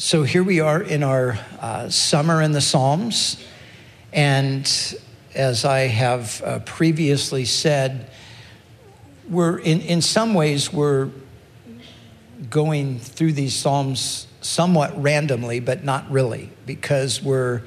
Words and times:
So 0.00 0.22
here 0.22 0.44
we 0.44 0.60
are 0.60 0.80
in 0.80 1.02
our 1.02 1.36
uh, 1.58 1.88
summer 1.88 2.40
in 2.40 2.52
the 2.52 2.60
Psalms. 2.60 3.44
And 4.12 4.64
as 5.34 5.64
I 5.64 5.88
have 5.88 6.40
uh, 6.44 6.60
previously 6.60 7.44
said, 7.44 8.08
we're 9.28 9.58
in, 9.58 9.80
in 9.80 10.00
some 10.00 10.34
ways, 10.34 10.72
we're 10.72 11.10
going 12.48 13.00
through 13.00 13.32
these 13.32 13.56
Psalms 13.56 14.28
somewhat 14.40 15.02
randomly, 15.02 15.58
but 15.58 15.82
not 15.82 16.08
really, 16.12 16.52
because 16.64 17.20
we're 17.20 17.62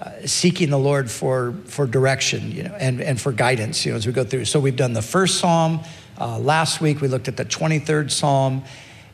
uh, 0.00 0.24
seeking 0.24 0.70
the 0.70 0.78
Lord 0.78 1.10
for, 1.10 1.52
for 1.64 1.88
direction 1.88 2.52
you 2.52 2.62
know, 2.62 2.76
and, 2.76 3.00
and 3.00 3.20
for 3.20 3.32
guidance 3.32 3.84
you 3.84 3.90
know, 3.90 3.96
as 3.96 4.06
we 4.06 4.12
go 4.12 4.22
through. 4.22 4.44
So 4.44 4.60
we've 4.60 4.76
done 4.76 4.92
the 4.92 5.02
first 5.02 5.40
Psalm. 5.40 5.80
Uh, 6.16 6.38
last 6.38 6.80
week 6.80 7.00
we 7.00 7.08
looked 7.08 7.26
at 7.26 7.36
the 7.36 7.44
23rd 7.44 8.12
Psalm. 8.12 8.62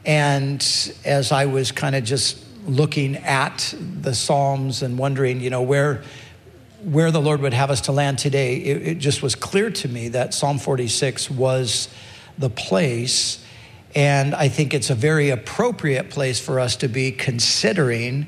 And 0.04 0.60
as 1.06 1.32
I 1.32 1.46
was 1.46 1.72
kind 1.72 1.94
of 1.94 2.04
just 2.04 2.47
looking 2.68 3.16
at 3.16 3.74
the 3.78 4.14
Psalms 4.14 4.82
and 4.82 4.98
wondering, 4.98 5.40
you 5.40 5.50
know, 5.50 5.62
where, 5.62 6.02
where 6.82 7.10
the 7.10 7.20
Lord 7.20 7.40
would 7.40 7.54
have 7.54 7.70
us 7.70 7.80
to 7.82 7.92
land 7.92 8.18
today, 8.18 8.56
it, 8.56 8.86
it 8.86 8.98
just 8.98 9.22
was 9.22 9.34
clear 9.34 9.70
to 9.70 9.88
me 9.88 10.08
that 10.10 10.34
Psalm 10.34 10.58
46 10.58 11.30
was 11.30 11.88
the 12.36 12.50
place. 12.50 13.44
And 13.94 14.34
I 14.34 14.48
think 14.48 14.74
it's 14.74 14.90
a 14.90 14.94
very 14.94 15.30
appropriate 15.30 16.10
place 16.10 16.38
for 16.38 16.60
us 16.60 16.76
to 16.76 16.88
be 16.88 17.10
considering 17.10 18.26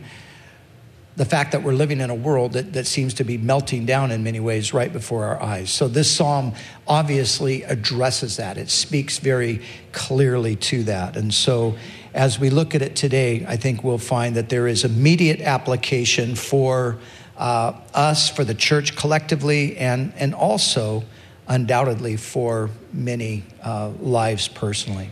the 1.16 1.24
fact 1.24 1.52
that 1.52 1.62
we're 1.62 1.72
living 1.72 2.00
in 2.00 2.08
a 2.08 2.14
world 2.14 2.52
that, 2.52 2.72
that 2.72 2.86
seems 2.86 3.14
to 3.14 3.24
be 3.24 3.36
melting 3.36 3.84
down 3.84 4.10
in 4.10 4.22
many 4.22 4.40
ways 4.40 4.72
right 4.72 4.92
before 4.92 5.24
our 5.24 5.42
eyes. 5.42 5.70
So, 5.70 5.88
this 5.88 6.10
psalm 6.10 6.54
obviously 6.86 7.62
addresses 7.64 8.36
that. 8.36 8.56
It 8.56 8.70
speaks 8.70 9.18
very 9.18 9.62
clearly 9.92 10.56
to 10.56 10.84
that. 10.84 11.16
And 11.16 11.34
so, 11.34 11.76
as 12.14 12.38
we 12.38 12.50
look 12.50 12.74
at 12.74 12.82
it 12.82 12.96
today, 12.96 13.44
I 13.46 13.56
think 13.56 13.84
we'll 13.84 13.98
find 13.98 14.36
that 14.36 14.48
there 14.48 14.66
is 14.66 14.84
immediate 14.84 15.40
application 15.40 16.34
for 16.34 16.98
uh, 17.36 17.72
us, 17.94 18.28
for 18.28 18.44
the 18.44 18.54
church 18.54 18.96
collectively, 18.96 19.76
and, 19.78 20.12
and 20.16 20.34
also 20.34 21.04
undoubtedly 21.48 22.16
for 22.16 22.70
many 22.92 23.44
uh, 23.62 23.90
lives 24.00 24.46
personally. 24.48 25.10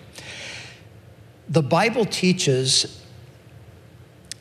The 1.48 1.62
Bible 1.62 2.04
teaches 2.04 3.02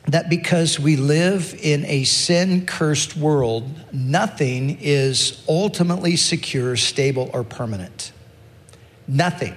that 0.08 0.30
because 0.30 0.80
we 0.80 0.96
live 0.96 1.54
in 1.62 1.84
a 1.84 2.02
sin 2.04 2.64
cursed 2.64 3.14
world, 3.14 3.70
nothing 3.92 4.78
is 4.80 5.44
ultimately 5.46 6.16
secure, 6.16 6.76
stable, 6.76 7.30
or 7.34 7.44
permanent. 7.44 8.12
Nothing 9.06 9.56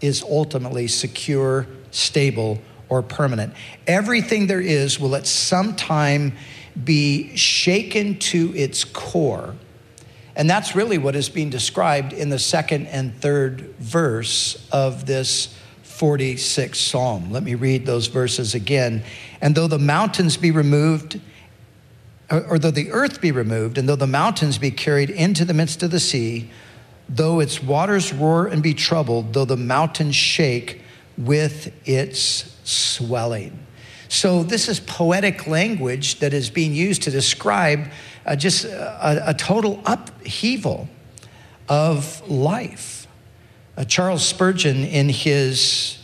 is 0.00 0.22
ultimately 0.22 0.86
secure, 0.86 1.66
stable, 1.90 2.60
or 2.88 3.02
permanent. 3.02 3.54
Everything 3.88 4.46
there 4.46 4.60
is 4.60 5.00
will 5.00 5.16
at 5.16 5.26
some 5.26 5.74
time 5.74 6.36
be 6.84 7.36
shaken 7.36 8.20
to 8.20 8.54
its 8.54 8.84
core. 8.84 9.56
And 10.36 10.48
that's 10.48 10.76
really 10.76 10.98
what 10.98 11.16
is 11.16 11.28
being 11.28 11.50
described 11.50 12.12
in 12.12 12.28
the 12.28 12.38
second 12.38 12.86
and 12.86 13.20
third 13.20 13.74
verse 13.78 14.68
of 14.70 15.06
this 15.06 15.56
46th 15.96 16.76
Psalm. 16.76 17.32
Let 17.32 17.42
me 17.42 17.54
read 17.54 17.86
those 17.86 18.08
verses 18.08 18.54
again. 18.54 19.02
And 19.40 19.54
though 19.54 19.66
the 19.66 19.78
mountains 19.78 20.36
be 20.36 20.50
removed, 20.50 21.20
or, 22.30 22.58
though 22.58 22.70
the 22.70 22.90
earth 22.90 23.20
be 23.20 23.30
removed, 23.30 23.78
and 23.78 23.88
though 23.88 23.96
the 23.96 24.06
mountains 24.06 24.58
be 24.58 24.70
carried 24.70 25.10
into 25.10 25.44
the 25.44 25.54
midst 25.54 25.82
of 25.82 25.90
the 25.90 26.00
sea, 26.00 26.50
though 27.08 27.40
its 27.40 27.62
waters 27.62 28.12
roar 28.12 28.46
and 28.46 28.62
be 28.62 28.74
troubled, 28.74 29.32
though 29.32 29.44
the 29.44 29.56
mountains 29.56 30.16
shake 30.16 30.82
with 31.16 31.72
its 31.88 32.56
swelling. 32.64 33.58
So, 34.08 34.42
this 34.42 34.68
is 34.68 34.78
poetic 34.80 35.46
language 35.46 36.20
that 36.20 36.32
is 36.32 36.48
being 36.48 36.72
used 36.74 37.02
to 37.02 37.10
describe 37.10 37.88
uh, 38.24 38.36
just 38.36 38.64
a, 38.64 39.30
a, 39.30 39.34
total 39.34 39.82
upheaval 39.84 40.88
of 41.68 42.28
life. 42.28 43.06
Uh, 43.76 43.84
Charles 43.84 44.24
Spurgeon, 44.24 44.84
in 44.84 45.08
his 45.08 45.98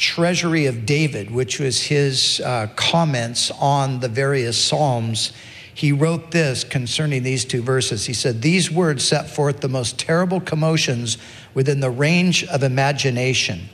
treasury 0.00 0.66
of 0.66 0.86
David, 0.86 1.30
which 1.30 1.60
was 1.60 1.82
his 1.82 2.40
uh, 2.40 2.68
comments 2.74 3.50
on 3.60 4.00
the 4.00 4.08
various 4.08 4.56
Psalms, 4.56 5.32
he 5.74 5.92
wrote 5.92 6.30
this 6.30 6.64
concerning 6.64 7.22
these 7.22 7.44
two 7.44 7.62
verses. 7.62 8.06
He 8.06 8.14
said, 8.14 8.42
These 8.42 8.70
words 8.70 9.04
set 9.04 9.30
forth 9.30 9.60
the 9.60 9.68
most 9.68 9.98
terrible 9.98 10.40
commotions 10.40 11.18
within 11.54 11.80
the 11.80 11.90
range 11.90 12.44
of 12.44 12.62
imagination 12.62 13.68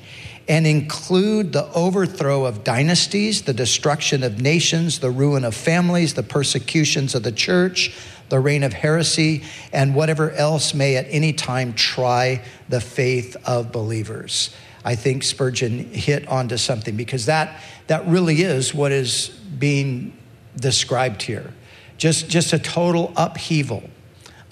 and 0.48 0.66
include 0.66 1.52
the 1.52 1.72
overthrow 1.72 2.44
of 2.44 2.62
dynasties, 2.62 3.42
the 3.42 3.54
destruction 3.54 4.22
of 4.22 4.40
nations, 4.40 4.98
the 4.98 5.10
ruin 5.10 5.44
of 5.44 5.54
families, 5.54 6.14
the 6.14 6.22
persecutions 6.22 7.14
of 7.14 7.22
the 7.22 7.32
church, 7.32 7.96
the 8.28 8.38
reign 8.38 8.62
of 8.62 8.72
heresy, 8.72 9.42
and 9.72 9.94
whatever 9.94 10.30
else 10.32 10.74
may 10.74 10.96
at 10.96 11.06
any 11.08 11.32
time 11.32 11.72
try 11.72 12.42
the 12.68 12.80
faith 12.80 13.36
of 13.44 13.72
believers. 13.72 14.54
I 14.86 14.94
think 14.94 15.24
Spurgeon 15.24 15.92
hit 15.92 16.28
onto 16.28 16.56
something 16.56 16.94
because 16.96 17.26
that, 17.26 17.60
that 17.88 18.06
really 18.06 18.42
is 18.42 18.72
what 18.72 18.92
is 18.92 19.30
being 19.58 20.16
described 20.54 21.22
here. 21.22 21.52
Just, 21.98 22.28
just 22.28 22.52
a 22.52 22.58
total 22.60 23.12
upheaval 23.16 23.82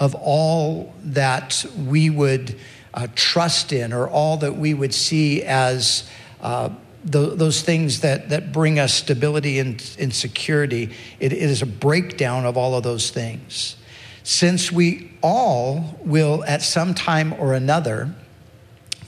of 0.00 0.16
all 0.16 0.92
that 1.04 1.64
we 1.86 2.10
would 2.10 2.58
uh, 2.94 3.06
trust 3.14 3.72
in 3.72 3.92
or 3.92 4.08
all 4.08 4.36
that 4.38 4.56
we 4.56 4.74
would 4.74 4.92
see 4.92 5.44
as 5.44 6.10
uh, 6.40 6.68
the, 7.04 7.36
those 7.36 7.62
things 7.62 8.00
that, 8.00 8.30
that 8.30 8.50
bring 8.52 8.80
us 8.80 8.92
stability 8.92 9.60
and, 9.60 9.96
and 10.00 10.12
security. 10.12 10.90
It, 11.20 11.32
it 11.32 11.38
is 11.42 11.62
a 11.62 11.66
breakdown 11.66 12.44
of 12.44 12.56
all 12.56 12.74
of 12.74 12.82
those 12.82 13.10
things. 13.10 13.76
Since 14.24 14.72
we 14.72 15.12
all 15.22 15.96
will, 16.00 16.42
at 16.44 16.62
some 16.62 16.92
time 16.92 17.34
or 17.34 17.54
another, 17.54 18.12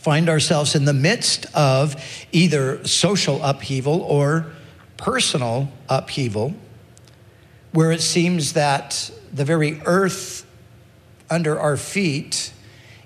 find 0.06 0.28
ourselves 0.28 0.76
in 0.76 0.84
the 0.84 0.92
midst 0.92 1.46
of 1.52 1.96
either 2.30 2.86
social 2.86 3.42
upheaval 3.42 4.02
or 4.02 4.46
personal 4.96 5.68
upheaval, 5.88 6.54
where 7.72 7.90
it 7.90 8.00
seems 8.00 8.52
that 8.52 9.10
the 9.32 9.44
very 9.44 9.82
earth 9.84 10.46
under 11.28 11.58
our 11.58 11.76
feet 11.76 12.52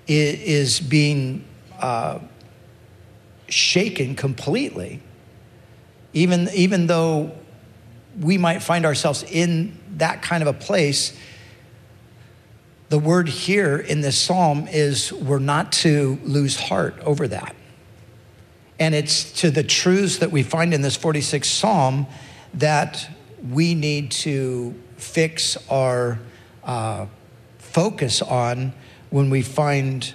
is 0.05 0.79
being 0.79 1.43
uh, 1.79 2.19
shaken 3.49 4.13
completely, 4.13 5.01
even, 6.13 6.49
even 6.53 6.85
though 6.85 7.31
we 8.19 8.37
might 8.37 8.59
find 8.59 8.85
ourselves 8.85 9.23
in 9.23 9.75
that 9.97 10.21
kind 10.21 10.43
of 10.43 10.47
a 10.47 10.53
place 10.53 11.17
the 12.91 12.99
word 12.99 13.29
here 13.29 13.77
in 13.77 14.01
this 14.01 14.19
psalm 14.19 14.67
is 14.67 15.13
we're 15.13 15.39
not 15.39 15.71
to 15.71 16.19
lose 16.23 16.59
heart 16.59 16.99
over 17.05 17.25
that. 17.25 17.55
And 18.81 18.93
it's 18.93 19.31
to 19.39 19.49
the 19.49 19.63
truths 19.63 20.17
that 20.17 20.29
we 20.29 20.43
find 20.43 20.73
in 20.73 20.81
this 20.81 20.97
46th 20.97 21.45
psalm 21.45 22.05
that 22.55 23.09
we 23.49 23.75
need 23.75 24.11
to 24.11 24.75
fix 24.97 25.57
our 25.69 26.19
uh, 26.65 27.05
focus 27.59 28.21
on 28.21 28.73
when 29.09 29.29
we 29.29 29.41
find 29.41 30.13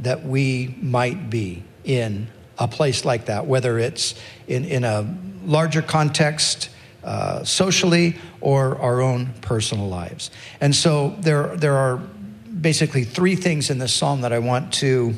that 0.00 0.22
we 0.22 0.76
might 0.82 1.30
be 1.30 1.62
in 1.84 2.28
a 2.58 2.68
place 2.68 3.06
like 3.06 3.24
that, 3.24 3.46
whether 3.46 3.78
it's 3.78 4.14
in, 4.46 4.66
in 4.66 4.84
a 4.84 5.16
larger 5.46 5.80
context, 5.80 6.68
uh, 7.04 7.42
socially, 7.42 8.16
or 8.42 8.78
our 8.80 9.00
own 9.00 9.32
personal 9.40 9.88
lives. 9.88 10.30
And 10.60 10.76
so 10.76 11.16
there, 11.20 11.56
there 11.56 11.74
are 11.74 12.02
basically 12.60 13.04
three 13.04 13.36
things 13.36 13.70
in 13.70 13.78
this 13.78 13.92
psalm 13.92 14.22
that 14.22 14.32
I 14.32 14.38
want 14.38 14.72
to 14.74 15.14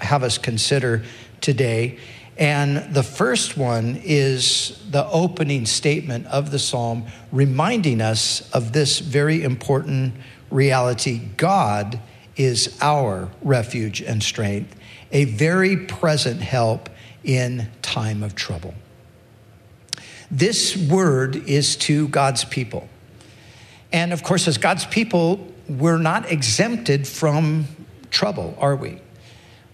have 0.00 0.22
us 0.22 0.38
consider 0.38 1.04
today. 1.40 1.98
And 2.36 2.94
the 2.94 3.02
first 3.02 3.56
one 3.56 4.00
is 4.02 4.80
the 4.90 5.06
opening 5.06 5.66
statement 5.66 6.26
of 6.26 6.50
the 6.50 6.58
psalm, 6.58 7.06
reminding 7.32 8.00
us 8.00 8.50
of 8.52 8.72
this 8.72 8.98
very 8.98 9.42
important 9.42 10.14
reality 10.50 11.20
God 11.36 12.00
is 12.36 12.78
our 12.80 13.30
refuge 13.42 14.00
and 14.00 14.22
strength, 14.22 14.74
a 15.12 15.26
very 15.26 15.76
present 15.76 16.40
help 16.40 16.88
in 17.22 17.68
time 17.82 18.22
of 18.22 18.34
trouble. 18.34 18.74
This 20.30 20.76
word 20.76 21.36
is 21.36 21.76
to 21.76 22.08
God's 22.08 22.44
people. 22.44 22.88
And 23.92 24.12
of 24.12 24.22
course, 24.22 24.46
as 24.48 24.56
God's 24.56 24.86
people, 24.86 25.49
we're 25.78 25.98
not 25.98 26.30
exempted 26.30 27.06
from 27.06 27.66
trouble, 28.10 28.56
are 28.58 28.74
we? 28.74 29.00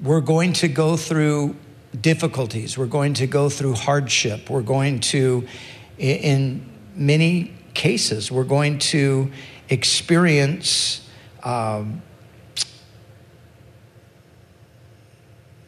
We're 0.01 0.21
going 0.21 0.53
to 0.55 0.69
go 0.69 0.97
through 0.97 1.57
difficulties. 1.99 2.77
We're 2.77 2.87
going 2.87 3.15
to 3.15 3.27
go 3.27 3.49
through 3.49 3.75
hardship. 3.75 4.51
We're 4.51 4.61
going 4.61 5.01
to, 5.01 5.47
in 5.97 6.69
many 6.95 7.55
cases, 7.73 8.31
we're 8.31 8.45
going 8.45 8.79
to 8.79 9.33
experience 9.71 11.09
um, 11.43 12.03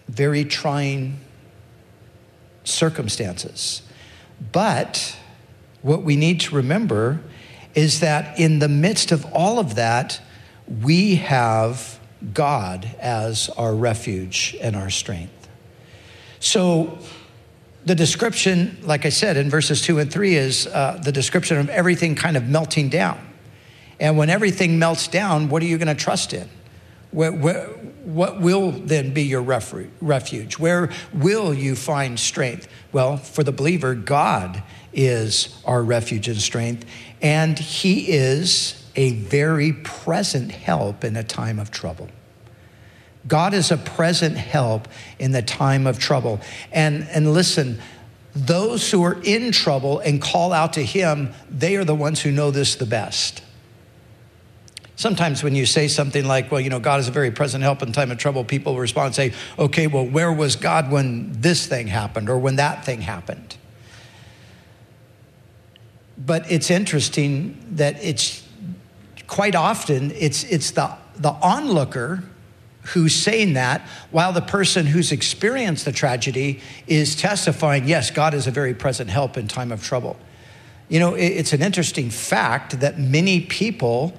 very 0.09 0.45
trying 0.45 1.21
circumstances. 2.65 3.81
But 4.53 5.17
what 5.81 6.03
we 6.03 6.17
need 6.17 6.41
to 6.41 6.55
remember 6.55 7.21
is 7.79 8.01
that 8.01 8.41
in 8.41 8.59
the 8.59 8.69
midst 8.69 9.13
of 9.13 9.25
all 9.27 9.61
of 9.61 9.77
that, 9.77 10.21
we 10.83 11.15
have 11.15 12.01
God 12.35 12.91
as 12.99 13.49
our 13.51 13.73
refuge 13.73 14.57
and 14.61 14.75
our 14.75 14.91
strength. 14.91 15.49
So, 16.41 16.99
the 17.85 17.95
description, 17.95 18.79
like 18.83 19.07
I 19.07 19.11
said 19.11 19.37
in 19.37 19.49
verses 19.49 19.81
two 19.81 20.01
and 20.01 20.13
three, 20.13 20.35
is 20.35 20.67
uh, 20.67 21.01
the 21.05 21.13
description 21.13 21.57
of 21.59 21.71
everything 21.71 22.17
kind 22.17 22.37
of 22.37 22.49
melting 22.49 22.89
down. 22.89 23.21
And 24.01 24.19
when 24.19 24.29
everything 24.29 24.81
melts 24.81 25.07
down, 25.07 25.49
what 25.49 25.63
are 25.63 25.67
you 25.67 25.79
going 25.79 25.87
to 25.87 25.95
trust 25.95 26.33
in? 26.33 26.49
What 27.13 28.41
will 28.41 28.73
then 28.73 29.15
be 29.15 29.23
your 29.23 29.41
refuge? 29.41 30.59
Where 30.59 30.91
will 31.15 31.55
you 31.55 31.77
find 31.77 32.19
strength? 32.19 32.67
Well, 32.91 33.19
for 33.19 33.45
the 33.45 33.53
believer, 33.53 33.95
God 33.95 34.65
is 34.93 35.61
our 35.65 35.83
refuge 35.83 36.29
and 36.29 36.41
strength, 36.41 36.87
and 37.21 37.59
He 37.59 38.13
is 38.13 38.85
a 38.97 39.13
very 39.13 39.73
present 39.73 40.51
help 40.51 41.05
in 41.05 41.17
a 41.17 41.23
time 41.23 41.59
of 41.59 41.71
trouble. 41.71 42.09
God 43.27 43.55
is 43.55 43.71
a 43.71 43.77
present 43.77 44.37
help 44.37 44.89
in 45.19 45.33
the 45.33 45.43
time 45.43 45.87
of 45.87 45.99
trouble. 45.99 46.41
And, 46.73 47.07
and 47.13 47.33
listen, 47.33 47.81
those 48.35 48.91
who 48.91 49.03
are 49.05 49.21
in 49.23 49.53
trouble 49.53 49.99
and 50.01 50.21
call 50.21 50.53
out 50.53 50.73
to 50.75 50.83
Him, 50.83 51.33
they 51.51 51.77
are 51.77 51.85
the 51.85 51.95
ones 51.95 52.21
who 52.21 52.31
know 52.31 52.51
this 52.51 52.77
the 52.77 52.87
best. 52.87 53.43
Sometimes 54.97 55.45
when 55.45 55.55
you 55.55 55.65
say 55.65 55.87
something 55.87 56.25
like, 56.25 56.51
well, 56.51 56.61
you 56.61 56.71
know, 56.71 56.81
God 56.81 56.99
is 56.99 57.07
a 57.07 57.13
very 57.13 57.31
present 57.31 57.63
help 57.63 57.83
in 57.83 57.93
time 57.93 58.11
of 58.11 58.19
trouble, 58.19 58.43
people 58.43 58.77
respond 58.77 59.07
and 59.07 59.15
say, 59.15 59.33
okay, 59.57 59.87
well, 59.87 60.05
where 60.05 60.33
was 60.33 60.57
God 60.57 60.91
when 60.91 61.41
this 61.41 61.67
thing 61.69 61.87
happened 61.87 62.29
or 62.29 62.37
when 62.37 62.57
that 62.57 62.85
thing 62.85 63.03
happened? 63.03 63.58
But 66.19 66.51
it's 66.51 66.71
interesting 66.71 67.57
that 67.77 68.03
it's 68.03 68.45
quite 69.27 69.55
often 69.55 70.11
it's, 70.13 70.45
it's 70.45 70.73
the, 70.73 70.97
the 71.17 71.31
onlooker 71.31 72.25
who's 72.87 73.15
saying 73.15 73.53
that 73.53 73.83
while 74.11 74.33
the 74.33 74.41
person 74.41 74.87
who's 74.87 75.13
experienced 75.13 75.85
the 75.85 75.93
tragedy 75.93 76.61
is 76.87 77.15
testifying, 77.15 77.87
yes, 77.87 78.11
God 78.11 78.35
is 78.35 78.47
a 78.47 78.51
very 78.51 78.75
present 78.75 79.11
help 79.11 79.37
in 79.37 79.47
time 79.47 79.71
of 79.71 79.85
trouble. 79.85 80.17
You 80.89 80.99
know, 81.01 81.15
it's 81.15 81.53
an 81.53 81.61
interesting 81.61 82.09
fact 82.09 82.81
that 82.81 82.99
many 82.99 83.43
people 83.43 84.15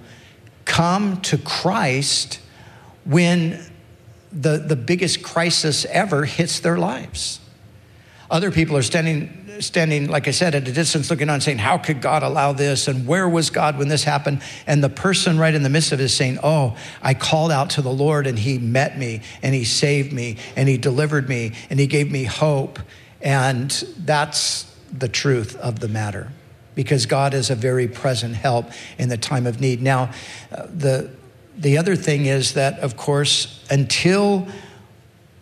come 0.66 1.20
to 1.22 1.38
Christ 1.40 2.40
when 3.06 3.60
the, 4.32 4.58
the 4.60 4.76
biggest 4.76 5.24
crisis 5.24 5.86
ever 5.86 6.26
hits 6.26 6.60
their 6.60 6.78
lives. 6.78 7.40
Other 8.30 8.52
people 8.52 8.78
are 8.78 8.84
standing 8.84 9.39
standing, 9.60 10.08
like 10.08 10.28
I 10.28 10.32
said, 10.32 10.56
at 10.56 10.68
a 10.68 10.72
distance 10.72 11.10
looking 11.10 11.30
on, 11.30 11.42
saying, 11.42 11.58
How 11.58 11.78
could 11.78 12.02
God 12.02 12.24
allow 12.24 12.54
this? 12.54 12.88
And 12.88 13.06
where 13.06 13.28
was 13.28 13.50
God 13.50 13.78
when 13.78 13.88
this 13.88 14.04
happened? 14.04 14.42
And 14.66 14.84
the 14.84 14.90
person 14.90 15.38
right 15.38 15.54
in 15.54 15.64
the 15.64 15.70
midst 15.70 15.92
of 15.92 16.00
it 16.00 16.04
is 16.04 16.14
saying, 16.14 16.40
Oh, 16.44 16.78
I 17.02 17.14
called 17.14 17.52
out 17.52 17.72
to 17.72 17.82
the 17.82 17.92
Lord 17.92 18.28
and 18.28 18.38
He 18.38 18.58
met 18.58 18.98
me 18.98 19.22
and 19.42 19.54
He 19.54 19.64
saved 19.64 20.14
me 20.14 20.38
and 20.56 20.68
He 20.68 20.78
delivered 20.78 21.30
me 21.30 21.54
and 21.70 21.80
He 21.80 21.88
gave 21.88 22.12
me 22.12 22.24
hope. 22.24 22.80
And 23.22 23.70
that's 23.98 24.74
the 24.92 25.10
truth 25.10 25.56
of 25.58 25.80
the 25.80 25.88
matter 25.88 26.32
because 26.76 27.06
God 27.06 27.34
is 27.34 27.50
a 27.50 27.56
very 27.56 27.88
present 27.88 28.36
help 28.36 28.72
in 28.98 29.10
the 29.10 29.18
time 29.18 29.46
of 29.46 29.60
need. 29.60 29.82
Now, 29.82 30.12
uh, 30.52 30.66
the, 30.74 31.12
the 31.58 31.78
other 31.78 31.96
thing 31.96 32.26
is 32.26 32.54
that, 32.54 32.80
of 32.80 32.96
course, 32.96 33.66
until 33.70 34.48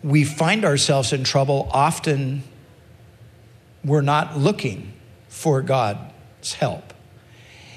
we 0.02 0.24
find 0.24 0.64
ourselves 0.64 1.12
in 1.12 1.22
trouble, 1.22 1.68
often 1.72 2.42
we're 3.88 4.00
not 4.00 4.36
looking 4.36 4.92
for 5.28 5.62
God's 5.62 6.54
help. 6.54 6.94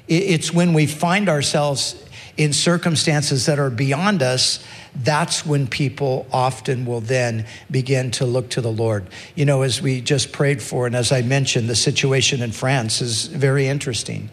It's 0.07 0.53
when 0.53 0.73
we 0.73 0.87
find 0.87 1.29
ourselves 1.29 2.03
in 2.37 2.53
circumstances 2.53 3.45
that 3.45 3.59
are 3.59 3.69
beyond 3.69 4.21
us, 4.21 4.63
that's 4.95 5.45
when 5.45 5.67
people 5.67 6.25
often 6.31 6.85
will 6.85 7.01
then 7.01 7.45
begin 7.69 8.11
to 8.11 8.25
look 8.25 8.49
to 8.49 8.61
the 8.61 8.71
Lord. 8.71 9.07
You 9.35 9.45
know, 9.45 9.61
as 9.61 9.81
we 9.81 10.01
just 10.01 10.31
prayed 10.31 10.61
for, 10.61 10.87
and 10.87 10.95
as 10.95 11.11
I 11.11 11.21
mentioned, 11.21 11.69
the 11.69 11.75
situation 11.75 12.41
in 12.41 12.51
France 12.51 13.01
is 13.01 13.27
very 13.27 13.67
interesting. 13.67 14.29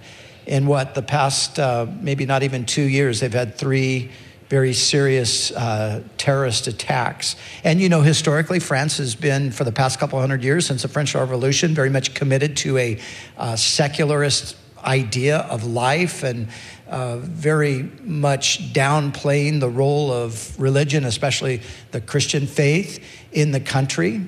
In 0.46 0.66
what, 0.66 0.94
the 0.94 1.02
past 1.02 1.58
uh, 1.58 1.86
maybe 2.00 2.24
not 2.24 2.42
even 2.42 2.64
two 2.64 2.82
years, 2.82 3.20
they've 3.20 3.32
had 3.32 3.56
three 3.56 4.10
very 4.48 4.72
serious 4.72 5.50
uh, 5.52 6.02
terrorist 6.16 6.66
attacks. 6.66 7.36
And 7.64 7.80
you 7.80 7.88
know, 7.88 8.00
historically, 8.00 8.60
France 8.60 8.96
has 8.98 9.14
been, 9.14 9.50
for 9.50 9.64
the 9.64 9.72
past 9.72 9.98
couple 9.98 10.18
hundred 10.18 10.42
years 10.42 10.66
since 10.66 10.82
the 10.82 10.88
French 10.88 11.14
Revolution, 11.14 11.74
very 11.74 11.90
much 11.90 12.14
committed 12.14 12.56
to 12.58 12.78
a 12.78 12.98
uh, 13.36 13.56
secularist 13.56 14.56
idea 14.84 15.38
of 15.38 15.64
life 15.64 16.22
and 16.22 16.48
uh, 16.88 17.18
very 17.18 17.82
much 18.02 18.72
downplaying 18.72 19.60
the 19.60 19.68
role 19.68 20.10
of 20.10 20.58
religion, 20.58 21.04
especially 21.04 21.60
the 21.90 22.00
Christian 22.00 22.46
faith, 22.46 23.04
in 23.32 23.50
the 23.50 23.60
country. 23.60 24.26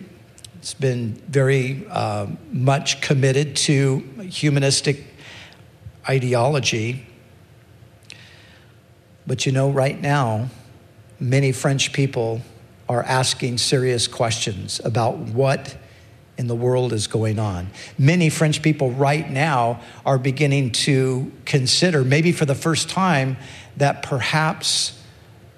It's 0.59 0.75
been 0.75 1.15
very 1.29 1.87
uh, 1.89 2.27
much 2.53 3.01
committed 3.01 3.57
to 3.57 4.01
humanistic 4.21 5.07
ideology. 6.07 7.07
But 9.31 9.47
you 9.47 9.53
know, 9.53 9.71
right 9.71 10.01
now, 10.01 10.49
many 11.21 11.53
French 11.53 11.93
people 11.93 12.41
are 12.89 13.05
asking 13.05 13.59
serious 13.59 14.09
questions 14.09 14.81
about 14.85 15.19
what 15.19 15.77
in 16.37 16.49
the 16.49 16.57
world 16.57 16.93
is 16.93 17.07
going 17.07 17.39
on. 17.39 17.71
Many 17.97 18.29
French 18.29 18.61
people 18.61 18.91
right 18.91 19.31
now 19.31 19.83
are 20.05 20.19
beginning 20.19 20.73
to 20.73 21.31
consider, 21.45 22.03
maybe 22.03 22.33
for 22.33 22.45
the 22.45 22.57
first 22.57 22.89
time, 22.89 23.37
that 23.77 24.03
perhaps 24.03 25.01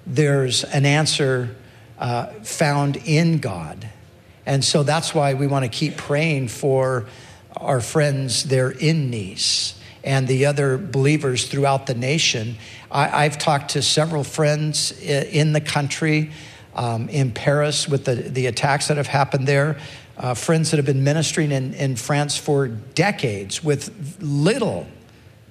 there's 0.05 0.63
an 0.65 0.85
answer 0.85 1.55
uh, 1.97 2.27
found 2.43 2.97
in 2.97 3.39
God. 3.39 3.89
And 4.45 4.63
so 4.63 4.83
that's 4.83 5.15
why 5.15 5.33
we 5.33 5.47
want 5.47 5.65
to 5.65 5.69
keep 5.69 5.97
praying 5.97 6.49
for 6.49 7.07
our 7.57 7.81
friends 7.81 8.43
there 8.43 8.69
in 8.69 9.09
Nice 9.09 9.79
and 10.03 10.27
the 10.27 10.45
other 10.45 10.77
believers 10.77 11.47
throughout 11.47 11.87
the 11.87 11.93
nation. 11.93 12.57
I, 12.91 13.23
have 13.23 13.37
talked 13.37 13.71
to 13.71 13.81
several 13.81 14.23
friends 14.23 14.91
in 15.01 15.53
the 15.53 15.61
country, 15.61 16.31
um, 16.75 17.09
in 17.09 17.31
Paris, 17.31 17.87
with 17.87 18.05
the, 18.05 18.15
the 18.15 18.47
attacks 18.47 18.87
that 18.87 18.97
have 18.97 19.07
happened 19.07 19.47
there. 19.47 19.77
Uh, 20.17 20.33
friends 20.33 20.71
that 20.71 20.77
have 20.77 20.85
been 20.85 21.03
ministering 21.03 21.51
in, 21.51 21.73
in 21.73 21.95
France 21.95 22.37
for 22.37 22.67
decades 22.67 23.63
with 23.63 24.21
little 24.21 24.85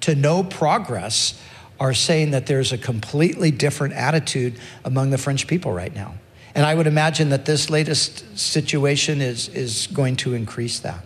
to 0.01 0.15
no 0.15 0.43
progress 0.43 1.41
are 1.79 1.93
saying 1.93 2.31
that 2.31 2.45
there's 2.45 2.71
a 2.71 2.77
completely 2.77 3.51
different 3.51 3.93
attitude 3.93 4.57
among 4.85 5.09
the 5.09 5.17
French 5.17 5.47
people 5.47 5.73
right 5.73 5.93
now. 5.93 6.13
And 6.55 6.65
I 6.65 6.75
would 6.75 6.87
imagine 6.87 7.29
that 7.29 7.45
this 7.45 7.69
latest 7.69 8.37
situation 8.37 9.21
is, 9.21 9.49
is 9.49 9.87
going 9.87 10.15
to 10.17 10.33
increase 10.33 10.79
that 10.79 11.03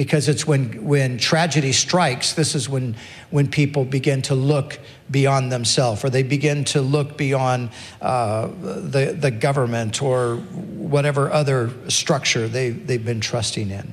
because 0.00 0.30
it's 0.30 0.46
when, 0.46 0.82
when 0.86 1.18
tragedy 1.18 1.72
strikes, 1.72 2.32
this 2.32 2.54
is 2.54 2.70
when, 2.70 2.96
when 3.28 3.46
people 3.46 3.84
begin 3.84 4.22
to 4.22 4.34
look 4.34 4.78
beyond 5.10 5.52
themselves 5.52 6.02
or 6.02 6.08
they 6.08 6.22
begin 6.22 6.64
to 6.64 6.80
look 6.80 7.18
beyond 7.18 7.68
uh, 8.00 8.46
the, 8.46 9.14
the 9.14 9.30
government 9.30 10.00
or 10.00 10.36
whatever 10.36 11.30
other 11.30 11.70
structure 11.90 12.48
they, 12.48 12.70
they've 12.70 13.04
been 13.04 13.20
trusting 13.20 13.70
in. 13.70 13.92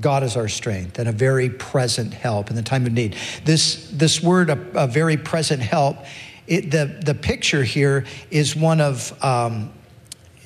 God 0.00 0.22
is 0.22 0.38
our 0.38 0.48
strength 0.48 0.98
and 0.98 1.06
a 1.06 1.12
very 1.12 1.50
present 1.50 2.14
help 2.14 2.48
in 2.48 2.56
the 2.56 2.62
time 2.62 2.86
of 2.86 2.94
need. 2.94 3.14
This, 3.44 3.90
this 3.92 4.22
word, 4.22 4.48
a, 4.48 4.58
a 4.74 4.86
very 4.86 5.18
present 5.18 5.60
help, 5.60 5.98
it, 6.46 6.70
the, 6.70 6.98
the 7.04 7.14
picture 7.14 7.62
here 7.62 8.06
is 8.30 8.56
one 8.56 8.80
of 8.80 9.22
um, 9.22 9.70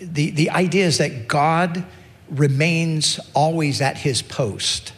the, 0.01 0.31
the 0.31 0.51
idea 0.51 0.85
is 0.85 0.99
that 0.99 1.29
God 1.29 1.87
remains 2.31 3.21
always 3.35 3.81
at 3.81 3.99
his 3.99 4.23
post. 4.23 4.93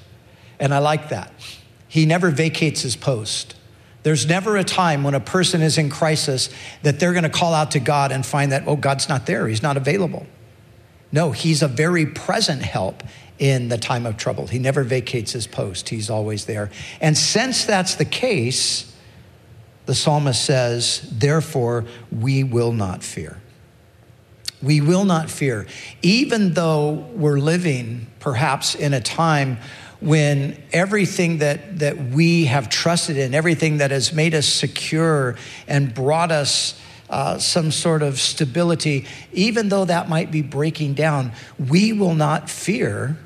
And 0.59 0.75
I 0.75 0.79
like 0.79 1.11
that. 1.11 1.33
He 1.89 2.07
never 2.07 2.31
vacates 2.31 2.83
his 2.83 2.97
post. 2.97 3.55
There's 4.03 4.27
never 4.27 4.57
a 4.57 4.65
time 4.65 5.03
when 5.03 5.15
a 5.15 5.21
person 5.21 5.61
is 5.61 5.77
in 5.77 5.91
crisis 5.91 6.51
that 6.83 7.01
they're 7.01 7.13
going 7.13 7.25
to 7.25 7.31
call 7.31 7.53
out 7.53 7.73
to 7.73 7.81
God 7.81 8.13
and 8.13 8.25
find 8.25 8.53
that, 8.53 8.65
oh, 8.67 8.77
God's 8.77 9.09
not 9.09 9.27
there, 9.27 9.49
he's 9.49 9.63
not 9.63 9.77
available. 9.77 10.27
No, 11.11 11.33
he's 11.33 11.63
a 11.63 11.69
very 11.69 12.07
present 12.07 12.63
help 12.63 13.03
in 13.39 13.69
the 13.69 13.79
time 13.79 14.05
of 14.07 14.17
trouble. 14.17 14.47
He 14.47 14.59
never 14.59 14.83
vacates 14.83 15.33
his 15.33 15.47
post, 15.47 15.89
he's 15.89 16.11
always 16.11 16.45
there. 16.47 16.71
And 17.01 17.17
since 17.17 17.65
that's 17.65 17.95
the 17.95 18.05
case, 18.05 18.95
the 19.87 19.95
psalmist 19.95 20.45
says, 20.45 21.09
therefore, 21.11 21.87
we 22.13 22.45
will 22.45 22.73
not 22.73 23.03
fear. 23.03 23.41
We 24.63 24.81
will 24.81 25.05
not 25.05 25.31
fear, 25.31 25.67
even 26.03 26.55
though 26.55 26.91
we're 26.91 27.39
living 27.39 28.09
perhaps 28.19 28.75
in 28.75 28.93
a 28.93 29.01
time 29.01 29.59
when 30.01 30.61
everything 30.73 31.39
that, 31.39 31.81
that 31.81 31.97
we 31.97 32.45
have 32.47 32.69
trusted 32.69 33.17
in, 33.17 33.35
everything 33.35 33.79
that 33.79 33.91
has 33.91 34.13
made 34.13 34.35
us 34.35 34.47
secure 34.47 35.37
and 35.67 35.93
brought 35.95 36.31
us 36.31 36.81
uh, 37.11 37.39
some 37.39 37.71
sort 37.71 38.03
of 38.03 38.19
stability, 38.19 39.07
even 39.33 39.69
though 39.69 39.85
that 39.85 40.09
might 40.09 40.31
be 40.31 40.43
breaking 40.43 40.95
down, 40.95 41.33
we 41.59 41.93
will 41.93 42.15
not 42.15 42.51
fear. 42.51 43.17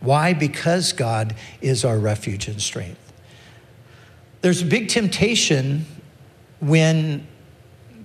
Why? 0.00 0.32
Because 0.32 0.92
God 0.92 1.34
is 1.60 1.84
our 1.84 1.98
refuge 1.98 2.48
and 2.48 2.60
strength. 2.62 3.00
There's 4.42 4.62
a 4.62 4.66
big 4.66 4.88
temptation 4.88 5.86
when 6.60 7.26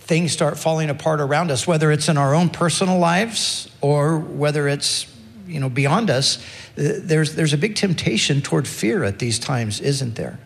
things 0.02 0.32
start 0.32 0.58
falling 0.58 0.90
apart 0.90 1.22
around 1.22 1.52
us, 1.52 1.66
whether 1.66 1.92
it's 1.92 2.10
in 2.10 2.18
our 2.18 2.34
own 2.34 2.50
personal 2.50 2.98
lives 2.98 3.70
or 3.80 4.20
whether 4.20 4.68
it's 4.68 5.08
you 5.48 5.60
know 5.60 5.70
beyond 5.70 6.10
us. 6.10 6.44
There's, 6.76 7.36
there's 7.36 7.54
a 7.54 7.58
big 7.58 7.76
temptation 7.76 8.42
toward 8.42 8.68
fear 8.68 9.04
at 9.04 9.20
these 9.20 9.40
times, 9.40 9.80
isn't 9.80 10.16
there? 10.16 10.40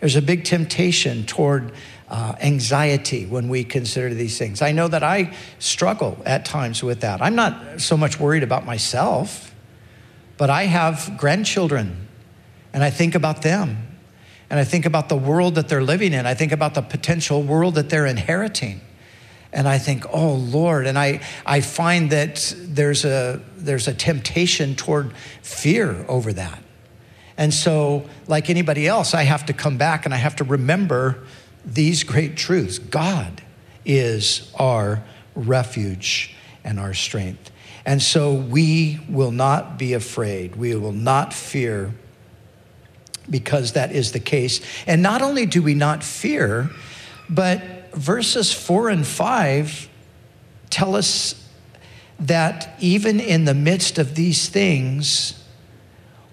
There's 0.00 0.16
a 0.16 0.22
big 0.22 0.44
temptation 0.44 1.24
toward 1.24 1.72
uh, 2.08 2.34
anxiety 2.40 3.26
when 3.26 3.48
we 3.48 3.64
consider 3.64 4.12
these 4.14 4.38
things. 4.38 4.62
I 4.62 4.72
know 4.72 4.88
that 4.88 5.02
I 5.02 5.34
struggle 5.58 6.20
at 6.26 6.44
times 6.44 6.82
with 6.82 7.00
that. 7.00 7.22
I'm 7.22 7.34
not 7.34 7.80
so 7.80 7.96
much 7.96 8.20
worried 8.20 8.42
about 8.42 8.64
myself, 8.64 9.54
but 10.36 10.50
I 10.50 10.64
have 10.64 11.14
grandchildren 11.16 12.08
and 12.72 12.84
I 12.84 12.90
think 12.90 13.14
about 13.14 13.42
them. 13.42 13.95
And 14.48 14.60
I 14.60 14.64
think 14.64 14.86
about 14.86 15.08
the 15.08 15.16
world 15.16 15.56
that 15.56 15.68
they're 15.68 15.82
living 15.82 16.12
in. 16.12 16.26
I 16.26 16.34
think 16.34 16.52
about 16.52 16.74
the 16.74 16.82
potential 16.82 17.42
world 17.42 17.74
that 17.74 17.90
they're 17.90 18.06
inheriting. 18.06 18.80
And 19.52 19.66
I 19.66 19.78
think, 19.78 20.04
oh 20.12 20.34
Lord, 20.34 20.86
and 20.86 20.98
I, 20.98 21.20
I 21.44 21.60
find 21.60 22.10
that 22.10 22.54
there's 22.58 23.04
a, 23.04 23.40
there's 23.56 23.88
a 23.88 23.94
temptation 23.94 24.76
toward 24.76 25.14
fear 25.42 26.04
over 26.08 26.32
that. 26.32 26.62
And 27.38 27.52
so, 27.52 28.08
like 28.28 28.48
anybody 28.48 28.86
else, 28.86 29.14
I 29.14 29.22
have 29.24 29.46
to 29.46 29.52
come 29.52 29.76
back 29.76 30.04
and 30.04 30.14
I 30.14 30.16
have 30.16 30.36
to 30.36 30.44
remember 30.44 31.24
these 31.64 32.02
great 32.02 32.36
truths. 32.36 32.78
God 32.78 33.42
is 33.84 34.50
our 34.58 35.02
refuge 35.34 36.34
and 36.64 36.80
our 36.80 36.94
strength. 36.94 37.50
And 37.84 38.02
so 38.02 38.34
we 38.34 39.00
will 39.08 39.30
not 39.30 39.78
be 39.78 39.92
afraid. 39.92 40.56
We 40.56 40.74
will 40.74 40.92
not 40.92 41.32
fear 41.32 41.94
because 43.28 43.72
that 43.72 43.92
is 43.92 44.12
the 44.12 44.20
case. 44.20 44.60
And 44.86 45.02
not 45.02 45.22
only 45.22 45.46
do 45.46 45.62
we 45.62 45.74
not 45.74 46.02
fear, 46.02 46.70
but 47.28 47.92
verses 47.94 48.52
four 48.52 48.88
and 48.88 49.06
five 49.06 49.88
tell 50.70 50.94
us 50.94 51.42
that 52.20 52.74
even 52.80 53.20
in 53.20 53.44
the 53.44 53.54
midst 53.54 53.98
of 53.98 54.14
these 54.14 54.48
things, 54.48 55.42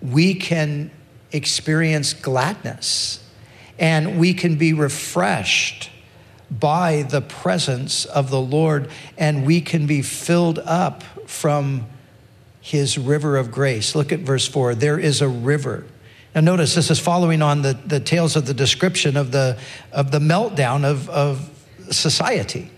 we 0.01 0.33
can 0.33 0.91
experience 1.31 2.13
gladness 2.13 3.19
and 3.79 4.19
we 4.19 4.33
can 4.33 4.55
be 4.55 4.73
refreshed 4.73 5.89
by 6.49 7.03
the 7.03 7.21
presence 7.21 8.05
of 8.05 8.29
the 8.29 8.39
Lord, 8.39 8.89
and 9.17 9.45
we 9.45 9.59
can 9.59 9.87
be 9.87 10.01
filled 10.01 10.59
up 10.59 11.03
from 11.25 11.87
his 12.61 12.97
river 12.97 13.37
of 13.37 13.51
grace. 13.51 13.95
Look 13.95 14.11
at 14.11 14.19
verse 14.19 14.47
4 14.47 14.75
there 14.75 14.99
is 14.99 15.21
a 15.21 15.27
river. 15.27 15.85
Now, 16.35 16.41
notice 16.41 16.73
this 16.73 16.89
is 16.89 16.99
following 16.99 17.41
on 17.41 17.61
the, 17.61 17.77
the 17.85 17.99
tales 17.99 18.35
of 18.35 18.45
the 18.45 18.53
description 18.53 19.17
of 19.17 19.31
the, 19.31 19.57
of 19.91 20.11
the 20.11 20.19
meltdown 20.19 20.83
of, 20.83 21.09
of 21.09 21.49
society. 21.91 22.71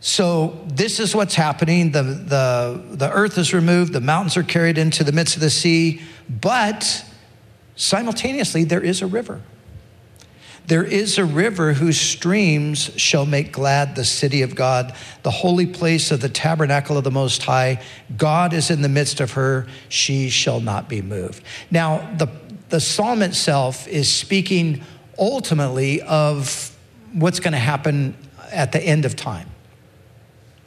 So, 0.00 0.58
this 0.66 1.00
is 1.00 1.14
what's 1.14 1.34
happening. 1.34 1.92
The, 1.92 2.02
the, 2.02 2.82
the 2.96 3.10
earth 3.10 3.38
is 3.38 3.54
removed, 3.54 3.92
the 3.92 4.00
mountains 4.00 4.36
are 4.36 4.42
carried 4.42 4.78
into 4.78 5.04
the 5.04 5.12
midst 5.12 5.34
of 5.34 5.40
the 5.40 5.50
sea, 5.50 6.02
but 6.28 7.04
simultaneously, 7.76 8.64
there 8.64 8.82
is 8.82 9.02
a 9.02 9.06
river. 9.06 9.42
There 10.66 10.84
is 10.84 11.18
a 11.18 11.24
river 11.26 11.74
whose 11.74 12.00
streams 12.00 12.90
shall 12.96 13.26
make 13.26 13.52
glad 13.52 13.96
the 13.96 14.04
city 14.04 14.40
of 14.40 14.54
God, 14.54 14.94
the 15.22 15.30
holy 15.30 15.66
place 15.66 16.10
of 16.10 16.22
the 16.22 16.28
tabernacle 16.28 16.96
of 16.96 17.04
the 17.04 17.10
Most 17.10 17.42
High. 17.42 17.82
God 18.16 18.54
is 18.54 18.70
in 18.70 18.80
the 18.80 18.88
midst 18.88 19.20
of 19.20 19.32
her, 19.32 19.66
she 19.90 20.30
shall 20.30 20.60
not 20.60 20.88
be 20.88 21.02
moved. 21.02 21.42
Now, 21.70 22.10
the, 22.16 22.28
the 22.74 22.80
psalm 22.80 23.22
itself 23.22 23.86
is 23.86 24.12
speaking 24.12 24.82
ultimately 25.16 26.02
of 26.02 26.76
what's 27.12 27.38
going 27.38 27.52
to 27.52 27.56
happen 27.56 28.16
at 28.50 28.72
the 28.72 28.80
end 28.82 29.04
of 29.04 29.14
time 29.14 29.48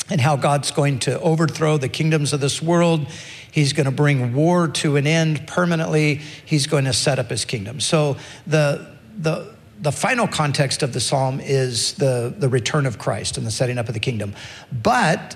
and 0.10 0.22
how 0.22 0.38
God's 0.38 0.72
going 0.72 1.00
to 1.00 1.20
overthrow 1.20 1.78
the 1.78 1.90
kingdoms 1.90 2.32
of 2.32 2.40
this 2.40 2.62
world. 2.62 3.08
He's 3.52 3.74
going 3.74 3.88
to 3.88 3.92
bring 3.92 4.34
war 4.34 4.70
to 4.70 4.96
an 4.96 5.06
end 5.06 5.48
permanently. 5.48 6.22
He's 6.46 6.66
going 6.66 6.86
to 6.86 6.94
set 6.94 7.20
up 7.20 7.30
his 7.30 7.44
kingdom. 7.44 7.82
So 7.82 8.16
the, 8.46 8.96
the, 9.18 9.54
the 9.82 9.92
final 9.92 10.30
context 10.30 10.84
of 10.84 10.94
the 10.94 11.02
psalm 11.02 11.42
is 11.42 11.96
the, 11.96 12.34
the 12.38 12.48
return 12.48 12.86
of 12.86 12.98
Christ 12.98 13.38
and 13.38 13.46
the 13.46 13.52
setting 13.52 13.78
up 13.78 13.90
of 13.90 13.94
the 13.94 14.00
kingdom. 14.00 14.34
But 14.72 15.36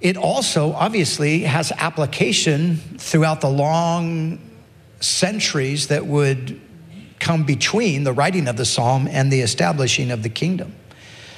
it 0.00 0.16
also 0.16 0.72
obviously 0.72 1.42
has 1.42 1.70
application 1.76 2.78
throughout 2.98 3.40
the 3.40 3.50
long 3.50 4.40
centuries 5.00 5.88
that 5.88 6.06
would 6.06 6.60
come 7.18 7.44
between 7.44 8.04
the 8.04 8.12
writing 8.12 8.48
of 8.48 8.56
the 8.56 8.64
psalm 8.64 9.08
and 9.10 9.32
the 9.32 9.40
establishing 9.40 10.10
of 10.10 10.22
the 10.22 10.28
kingdom. 10.28 10.74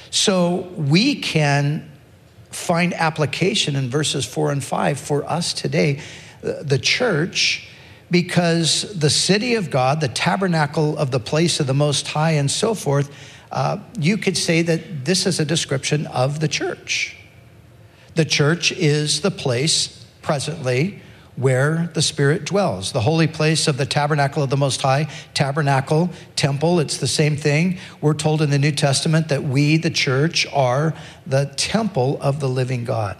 So 0.09 0.67
we 0.75 1.15
can 1.15 1.89
find 2.51 2.93
application 2.93 3.75
in 3.75 3.89
verses 3.89 4.25
four 4.25 4.51
and 4.51 4.63
five 4.63 4.99
for 4.99 5.23
us 5.23 5.53
today, 5.53 6.01
the 6.41 6.79
church 6.79 7.67
because 8.11 8.99
the 8.99 9.09
city 9.09 9.55
of 9.55 9.71
God, 9.71 10.01
the 10.01 10.09
tabernacle 10.09 10.97
of 10.97 11.11
the 11.11 11.19
place 11.19 11.61
of 11.61 11.67
the 11.67 11.73
Most 11.73 12.09
High, 12.09 12.31
and 12.31 12.51
so 12.51 12.73
forth, 12.73 13.09
uh, 13.53 13.77
you 13.97 14.17
could 14.17 14.37
say 14.37 14.61
that 14.61 15.05
this 15.05 15.25
is 15.25 15.39
a 15.39 15.45
description 15.45 16.07
of 16.07 16.41
the 16.41 16.49
church. 16.49 17.15
The 18.15 18.25
church 18.25 18.73
is 18.73 19.21
the 19.21 19.31
place 19.31 20.05
presently 20.21 21.01
where 21.35 21.89
the 21.93 22.01
Spirit 22.01 22.45
dwells, 22.45 22.91
the 22.91 23.01
holy 23.01 23.27
place 23.27 23.67
of 23.67 23.77
the 23.77 23.85
tabernacle 23.85 24.43
of 24.43 24.49
the 24.49 24.57
Most 24.57 24.81
High, 24.81 25.09
tabernacle, 25.33 26.09
temple, 26.35 26.79
it's 26.79 26.97
the 26.97 27.07
same 27.07 27.37
thing. 27.37 27.79
We're 28.01 28.13
told 28.13 28.41
in 28.41 28.49
the 28.49 28.59
New 28.59 28.71
Testament 28.71 29.29
that 29.29 29.43
we, 29.43 29.77
the 29.77 29.89
church, 29.89 30.45
are 30.53 30.93
the 31.25 31.53
temple 31.55 32.17
of 32.21 32.39
the 32.39 32.49
living 32.49 32.83
God. 32.83 33.17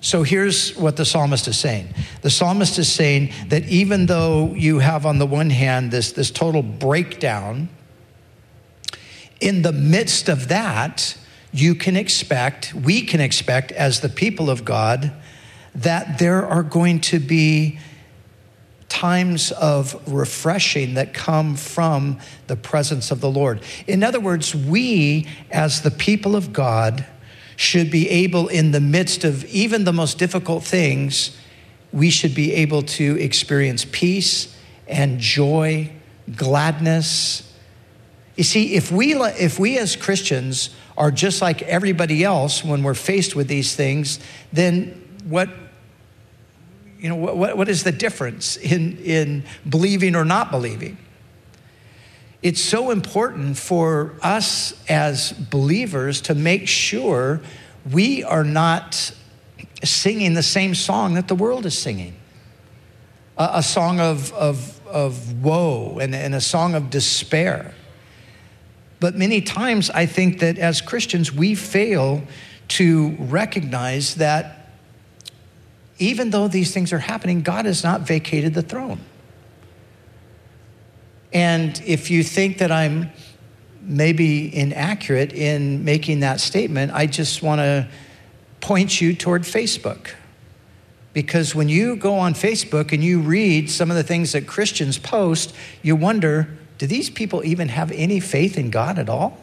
So 0.00 0.22
here's 0.22 0.76
what 0.76 0.96
the 0.96 1.04
psalmist 1.04 1.48
is 1.48 1.58
saying. 1.58 1.92
The 2.22 2.30
psalmist 2.30 2.78
is 2.78 2.90
saying 2.90 3.32
that 3.48 3.66
even 3.66 4.06
though 4.06 4.54
you 4.54 4.78
have, 4.78 5.06
on 5.06 5.18
the 5.18 5.26
one 5.26 5.50
hand, 5.50 5.90
this, 5.90 6.12
this 6.12 6.30
total 6.30 6.62
breakdown, 6.62 7.68
in 9.40 9.62
the 9.62 9.72
midst 9.72 10.28
of 10.28 10.48
that, 10.48 11.16
you 11.52 11.74
can 11.74 11.96
expect, 11.96 12.74
we 12.74 13.02
can 13.02 13.20
expect 13.20 13.72
as 13.72 14.00
the 14.00 14.08
people 14.08 14.50
of 14.50 14.64
God, 14.64 15.12
that 15.78 16.18
there 16.18 16.46
are 16.46 16.62
going 16.62 17.00
to 17.00 17.18
be 17.18 17.78
times 18.88 19.52
of 19.52 20.00
refreshing 20.10 20.94
that 20.94 21.12
come 21.12 21.54
from 21.54 22.18
the 22.46 22.56
presence 22.56 23.10
of 23.10 23.20
the 23.20 23.30
Lord. 23.30 23.62
In 23.86 24.02
other 24.02 24.18
words, 24.18 24.54
we, 24.54 25.26
as 25.50 25.82
the 25.82 25.90
people 25.90 26.34
of 26.34 26.52
God, 26.52 27.06
should 27.56 27.90
be 27.90 28.08
able, 28.08 28.48
in 28.48 28.70
the 28.70 28.80
midst 28.80 29.24
of 29.24 29.44
even 29.46 29.84
the 29.84 29.92
most 29.92 30.18
difficult 30.18 30.64
things, 30.64 31.36
we 31.92 32.10
should 32.10 32.34
be 32.34 32.52
able 32.54 32.82
to 32.82 33.18
experience 33.20 33.84
peace 33.90 34.56
and 34.86 35.18
joy, 35.18 35.90
gladness. 36.36 37.52
You 38.36 38.44
see, 38.44 38.74
if 38.74 38.90
we, 38.90 39.14
if 39.14 39.58
we 39.58 39.78
as 39.78 39.96
Christians 39.96 40.70
are 40.96 41.10
just 41.10 41.42
like 41.42 41.62
everybody 41.62 42.24
else 42.24 42.64
when 42.64 42.82
we're 42.82 42.94
faced 42.94 43.36
with 43.36 43.48
these 43.48 43.74
things, 43.74 44.18
then 44.52 45.04
what, 45.24 45.48
you 46.98 47.08
know, 47.08 47.16
what, 47.16 47.56
what 47.56 47.68
is 47.68 47.84
the 47.84 47.92
difference 47.92 48.56
in, 48.56 48.98
in 48.98 49.44
believing 49.68 50.16
or 50.16 50.24
not 50.24 50.50
believing? 50.50 50.98
it's 52.42 52.60
so 52.60 52.90
important 52.90 53.56
for 53.56 54.14
us 54.22 54.72
as 54.88 55.32
believers 55.32 56.20
to 56.20 56.34
make 56.34 56.68
sure 56.68 57.40
we 57.90 58.22
are 58.22 58.44
not 58.44 59.12
singing 59.82 60.34
the 60.34 60.42
same 60.42 60.74
song 60.74 61.14
that 61.14 61.28
the 61.28 61.34
world 61.34 61.66
is 61.66 61.76
singing 61.76 62.14
a, 63.36 63.50
a 63.54 63.62
song 63.62 63.98
of, 63.98 64.32
of, 64.34 64.80
of 64.86 65.42
woe 65.42 65.98
and, 66.00 66.14
and 66.14 66.34
a 66.34 66.40
song 66.40 66.74
of 66.74 66.90
despair. 66.90 67.74
But 69.00 69.14
many 69.14 69.40
times, 69.40 69.90
I 69.90 70.06
think 70.06 70.40
that 70.40 70.58
as 70.58 70.80
Christians, 70.80 71.32
we 71.32 71.54
fail 71.54 72.22
to 72.68 73.16
recognize 73.18 74.16
that 74.16 74.57
even 75.98 76.30
though 76.30 76.48
these 76.48 76.72
things 76.72 76.92
are 76.92 76.98
happening, 76.98 77.42
God 77.42 77.64
has 77.64 77.82
not 77.82 78.02
vacated 78.02 78.54
the 78.54 78.62
throne. 78.62 79.00
And 81.32 81.80
if 81.84 82.10
you 82.10 82.22
think 82.22 82.58
that 82.58 82.72
I'm 82.72 83.10
maybe 83.82 84.54
inaccurate 84.54 85.32
in 85.32 85.84
making 85.84 86.20
that 86.20 86.40
statement, 86.40 86.92
I 86.92 87.06
just 87.06 87.42
want 87.42 87.60
to 87.60 87.88
point 88.60 89.00
you 89.00 89.14
toward 89.14 89.42
Facebook. 89.42 90.14
Because 91.12 91.54
when 91.54 91.68
you 91.68 91.96
go 91.96 92.14
on 92.18 92.34
Facebook 92.34 92.92
and 92.92 93.02
you 93.02 93.20
read 93.20 93.70
some 93.70 93.90
of 93.90 93.96
the 93.96 94.02
things 94.02 94.32
that 94.32 94.46
Christians 94.46 94.98
post, 94.98 95.54
you 95.82 95.96
wonder 95.96 96.48
do 96.78 96.86
these 96.86 97.10
people 97.10 97.44
even 97.44 97.68
have 97.68 97.90
any 97.90 98.20
faith 98.20 98.56
in 98.56 98.70
God 98.70 99.00
at 99.00 99.08
all? 99.08 99.36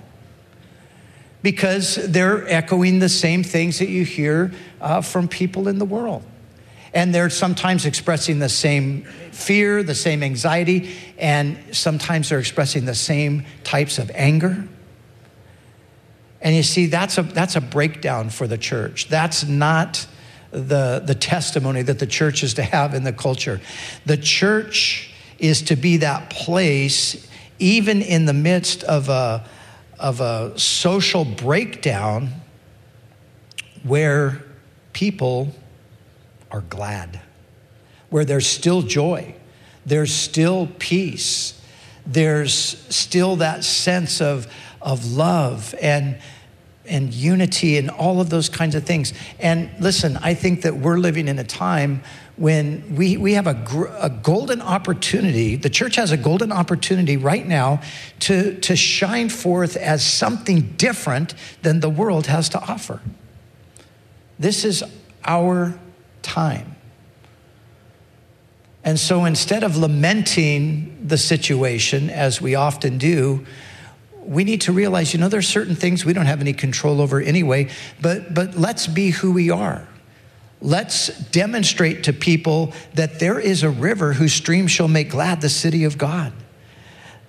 because 1.46 1.98
they're 2.08 2.50
echoing 2.50 2.98
the 2.98 3.08
same 3.08 3.44
things 3.44 3.78
that 3.78 3.88
you 3.88 4.04
hear 4.04 4.52
uh, 4.82 5.00
from 5.00 5.28
people 5.28 5.68
in 5.68 5.78
the 5.78 5.86
world. 5.86 6.24
And 6.96 7.14
they're 7.14 7.30
sometimes 7.30 7.86
expressing 7.86 8.40
the 8.40 8.50
same 8.50 9.04
fear, 9.32 9.84
the 9.84 9.94
same 9.94 10.24
anxiety, 10.24 10.96
and 11.18 11.76
sometimes 11.76 12.30
they're 12.30 12.40
expressing 12.40 12.86
the 12.86 12.96
same 12.96 13.46
types 13.64 14.00
of 14.00 14.10
anger. 14.16 14.68
And 16.42 16.56
you 16.56 16.64
see, 16.64 16.86
that's 16.86 17.18
a, 17.18 17.24
that's 17.24 17.58
a 17.58 17.62
breakdown 17.62 18.30
for 18.30 18.48
the 18.48 18.58
church. 18.58 19.10
That's 19.10 19.44
not 19.44 20.08
the, 20.52 21.04
the 21.06 21.16
testimony 21.16 21.82
that 21.82 22.00
the 22.00 22.08
church 22.08 22.44
is 22.44 22.54
to 22.54 22.64
have 22.64 22.94
in 22.94 23.04
the 23.04 23.12
culture. 23.12 23.60
The 24.06 24.18
church 24.18 25.14
is 25.38 25.64
to 25.64 25.76
be 25.76 25.98
that 25.98 26.30
place, 26.30 27.28
even 27.60 28.02
in 28.02 28.26
the 28.26 28.34
midst 28.34 28.84
of 28.84 29.10
a, 29.10 29.46
of 30.00 30.22
a 30.22 30.58
social 30.58 31.26
breakdown, 31.26 32.30
where 33.84 34.44
people 34.94 35.54
are 36.56 36.62
glad, 36.62 37.20
where 38.10 38.24
there's 38.24 38.48
still 38.48 38.82
joy, 38.82 39.36
there's 39.86 40.14
still 40.14 40.70
peace, 40.80 41.62
there's 42.06 42.54
still 42.54 43.36
that 43.38 43.66
sense 43.66 44.22
of, 44.22 44.48
of 44.82 45.06
love 45.12 45.76
and 45.82 46.18
and 46.88 47.12
unity 47.12 47.80
and 47.80 47.90
all 47.90 48.22
of 48.22 48.30
those 48.30 48.48
kinds 48.48 48.76
of 48.76 48.84
things. 48.84 49.12
And 49.40 49.72
listen, 49.80 50.18
I 50.18 50.36
think 50.36 50.62
that 50.62 50.76
we're 50.76 51.00
living 51.00 51.28
in 51.28 51.40
a 51.40 51.44
time 51.44 52.04
when 52.38 52.96
we, 52.96 53.18
we 53.18 53.34
have 53.34 53.48
a, 53.48 53.56
gr- 53.56 53.88
a 54.00 54.10
golden 54.10 54.62
opportunity, 54.62 55.56
the 55.56 55.70
church 55.70 55.96
has 55.96 56.12
a 56.12 56.18
golden 56.18 56.52
opportunity 56.52 57.18
right 57.18 57.48
now 57.48 57.82
to, 58.20 58.60
to 58.60 58.76
shine 58.76 59.30
forth 59.30 59.76
as 59.78 60.06
something 60.06 60.74
different 60.78 61.34
than 61.64 61.80
the 61.80 61.90
world 61.90 62.28
has 62.28 62.50
to 62.50 62.60
offer. 62.60 63.02
This 64.38 64.64
is 64.64 64.84
our 65.24 65.80
time. 66.26 66.76
And 68.84 69.00
so 69.00 69.26
instead 69.26 69.64
of 69.64 69.78
lamenting 69.78 71.08
the 71.08 71.18
situation, 71.18 72.10
as 72.10 72.42
we 72.42 72.56
often 72.56 72.98
do, 72.98 73.46
we 74.24 74.44
need 74.44 74.62
to 74.62 74.72
realize, 74.72 75.14
you 75.14 75.20
know, 75.20 75.30
there's 75.30 75.48
certain 75.48 75.76
things 75.76 76.04
we 76.04 76.14
don't 76.14 76.26
have 76.26 76.42
any 76.42 76.54
control 76.54 77.00
over 77.00 77.22
anyway, 77.22 77.70
but, 78.02 78.34
but 78.34 78.56
let's 78.56 78.88
be 78.88 79.12
who 79.12 79.32
we 79.32 79.50
are. 79.50 79.88
Let's 80.62 81.08
demonstrate 81.30 82.04
to 82.06 82.14
people 82.14 82.74
that 82.94 83.20
there 83.20 83.40
is 83.40 83.64
a 83.64 83.70
river 83.70 84.14
whose 84.14 84.34
stream 84.34 84.68
shall 84.68 84.88
make 84.88 85.10
glad 85.10 85.42
the 85.42 85.50
city 85.50 85.84
of 85.84 85.98
God. 85.98 86.34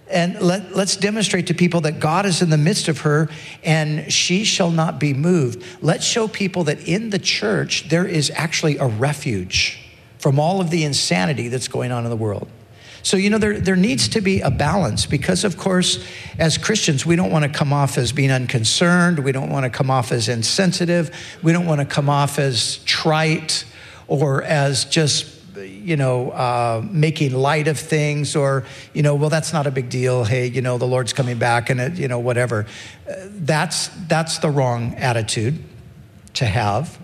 And 0.08 0.40
let, 0.40 0.74
let's 0.74 0.96
demonstrate 0.96 1.48
to 1.48 1.54
people 1.54 1.80
that 1.82 1.98
God 1.98 2.26
is 2.26 2.40
in 2.40 2.50
the 2.50 2.58
midst 2.58 2.88
of 2.88 3.00
her 3.00 3.28
and 3.64 4.12
she 4.12 4.44
shall 4.44 4.70
not 4.70 5.00
be 5.00 5.12
moved. 5.12 5.64
Let's 5.82 6.04
show 6.04 6.28
people 6.28 6.64
that 6.64 6.86
in 6.86 7.10
the 7.10 7.18
church 7.18 7.88
there 7.88 8.06
is 8.06 8.30
actually 8.34 8.76
a 8.78 8.86
refuge 8.86 9.80
from 10.18 10.38
all 10.38 10.60
of 10.60 10.70
the 10.70 10.84
insanity 10.84 11.48
that's 11.48 11.68
going 11.68 11.90
on 11.90 12.04
in 12.04 12.10
the 12.10 12.16
world. 12.16 12.48
So, 13.02 13.16
you 13.16 13.30
know, 13.30 13.38
there, 13.38 13.60
there 13.60 13.76
needs 13.76 14.08
to 14.08 14.20
be 14.20 14.40
a 14.40 14.50
balance 14.50 15.06
because, 15.06 15.44
of 15.44 15.56
course, 15.56 16.04
as 16.40 16.58
Christians, 16.58 17.06
we 17.06 17.14
don't 17.14 17.30
want 17.30 17.44
to 17.44 17.48
come 17.48 17.72
off 17.72 17.98
as 17.98 18.10
being 18.10 18.32
unconcerned. 18.32 19.20
We 19.20 19.30
don't 19.30 19.48
want 19.48 19.62
to 19.62 19.70
come 19.70 19.92
off 19.92 20.10
as 20.10 20.28
insensitive. 20.28 21.16
We 21.40 21.52
don't 21.52 21.66
want 21.66 21.80
to 21.80 21.84
come 21.84 22.08
off 22.08 22.40
as 22.40 22.78
trite 22.78 23.64
or 24.08 24.42
as 24.42 24.86
just 24.86 25.35
you 25.56 25.96
know, 25.96 26.30
uh, 26.30 26.84
making 26.90 27.32
light 27.32 27.68
of 27.68 27.78
things 27.78 28.36
or, 28.36 28.64
you 28.92 29.02
know, 29.02 29.14
well, 29.14 29.30
that's 29.30 29.52
not 29.52 29.66
a 29.66 29.70
big 29.70 29.88
deal. 29.88 30.24
Hey, 30.24 30.46
you 30.46 30.62
know, 30.62 30.78
the 30.78 30.86
Lord's 30.86 31.12
coming 31.12 31.38
back 31.38 31.70
and, 31.70 31.80
it, 31.80 31.94
you 31.94 32.08
know, 32.08 32.18
whatever. 32.18 32.66
Uh, 33.08 33.14
that's, 33.28 33.88
that's 34.08 34.38
the 34.38 34.50
wrong 34.50 34.94
attitude 34.94 35.62
to 36.34 36.46
have. 36.46 36.98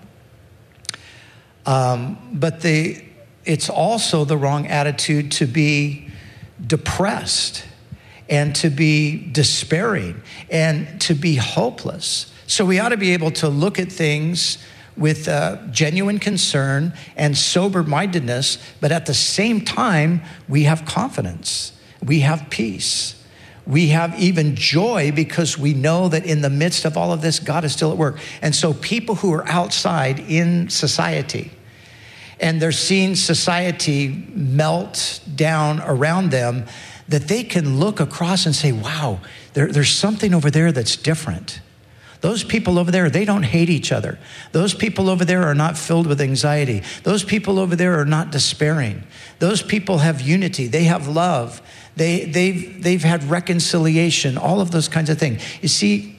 Um, 1.64 2.18
but 2.32 2.60
the, 2.60 3.02
it's 3.44 3.68
also 3.68 4.24
the 4.24 4.36
wrong 4.36 4.66
attitude 4.66 5.32
to 5.32 5.46
be 5.46 6.08
depressed 6.64 7.64
and 8.28 8.54
to 8.56 8.70
be 8.70 9.28
despairing 9.32 10.22
and 10.50 11.00
to 11.02 11.14
be 11.14 11.36
hopeless. 11.36 12.32
So 12.46 12.64
we 12.64 12.78
ought 12.78 12.90
to 12.90 12.96
be 12.96 13.12
able 13.12 13.30
to 13.32 13.48
look 13.48 13.78
at 13.78 13.90
things 13.90 14.58
with 14.96 15.28
uh, 15.28 15.58
genuine 15.70 16.18
concern 16.18 16.92
and 17.16 17.36
sober 17.36 17.82
mindedness, 17.82 18.58
but 18.80 18.92
at 18.92 19.06
the 19.06 19.14
same 19.14 19.64
time, 19.64 20.22
we 20.48 20.64
have 20.64 20.84
confidence, 20.84 21.72
we 22.04 22.20
have 22.20 22.48
peace. 22.50 23.18
We 23.64 23.88
have 23.88 24.18
even 24.18 24.56
joy 24.56 25.12
because 25.12 25.56
we 25.56 25.72
know 25.72 26.08
that 26.08 26.26
in 26.26 26.40
the 26.40 26.50
midst 26.50 26.84
of 26.84 26.96
all 26.96 27.12
of 27.12 27.22
this, 27.22 27.38
God 27.38 27.64
is 27.64 27.72
still 27.72 27.92
at 27.92 27.96
work. 27.96 28.18
And 28.42 28.54
so, 28.56 28.74
people 28.74 29.14
who 29.14 29.32
are 29.32 29.48
outside 29.48 30.18
in 30.18 30.68
society, 30.68 31.52
and 32.40 32.60
they're 32.60 32.72
seeing 32.72 33.14
society 33.14 34.08
melt 34.34 35.20
down 35.36 35.80
around 35.82 36.30
them, 36.32 36.66
that 37.08 37.28
they 37.28 37.44
can 37.44 37.78
look 37.78 38.00
across 38.00 38.46
and 38.46 38.54
say, 38.54 38.72
wow, 38.72 39.20
there, 39.52 39.68
there's 39.68 39.90
something 39.90 40.34
over 40.34 40.50
there 40.50 40.72
that's 40.72 40.96
different. 40.96 41.60
Those 42.22 42.44
people 42.44 42.78
over 42.78 42.92
there, 42.92 43.10
they 43.10 43.24
don't 43.24 43.42
hate 43.42 43.68
each 43.68 43.90
other. 43.90 44.18
Those 44.52 44.74
people 44.74 45.10
over 45.10 45.24
there 45.24 45.42
are 45.42 45.56
not 45.56 45.76
filled 45.76 46.06
with 46.06 46.20
anxiety. 46.20 46.82
Those 47.02 47.24
people 47.24 47.58
over 47.58 47.74
there 47.74 47.98
are 48.00 48.04
not 48.04 48.30
despairing. 48.30 49.02
Those 49.40 49.60
people 49.60 49.98
have 49.98 50.20
unity, 50.20 50.68
they 50.68 50.84
have 50.84 51.08
love, 51.08 51.60
they, 51.96 52.24
they've, 52.24 52.80
they've 52.82 53.02
had 53.02 53.24
reconciliation, 53.24 54.38
all 54.38 54.60
of 54.60 54.70
those 54.70 54.86
kinds 54.86 55.10
of 55.10 55.18
things. 55.18 55.42
You 55.60 55.68
see, 55.68 56.16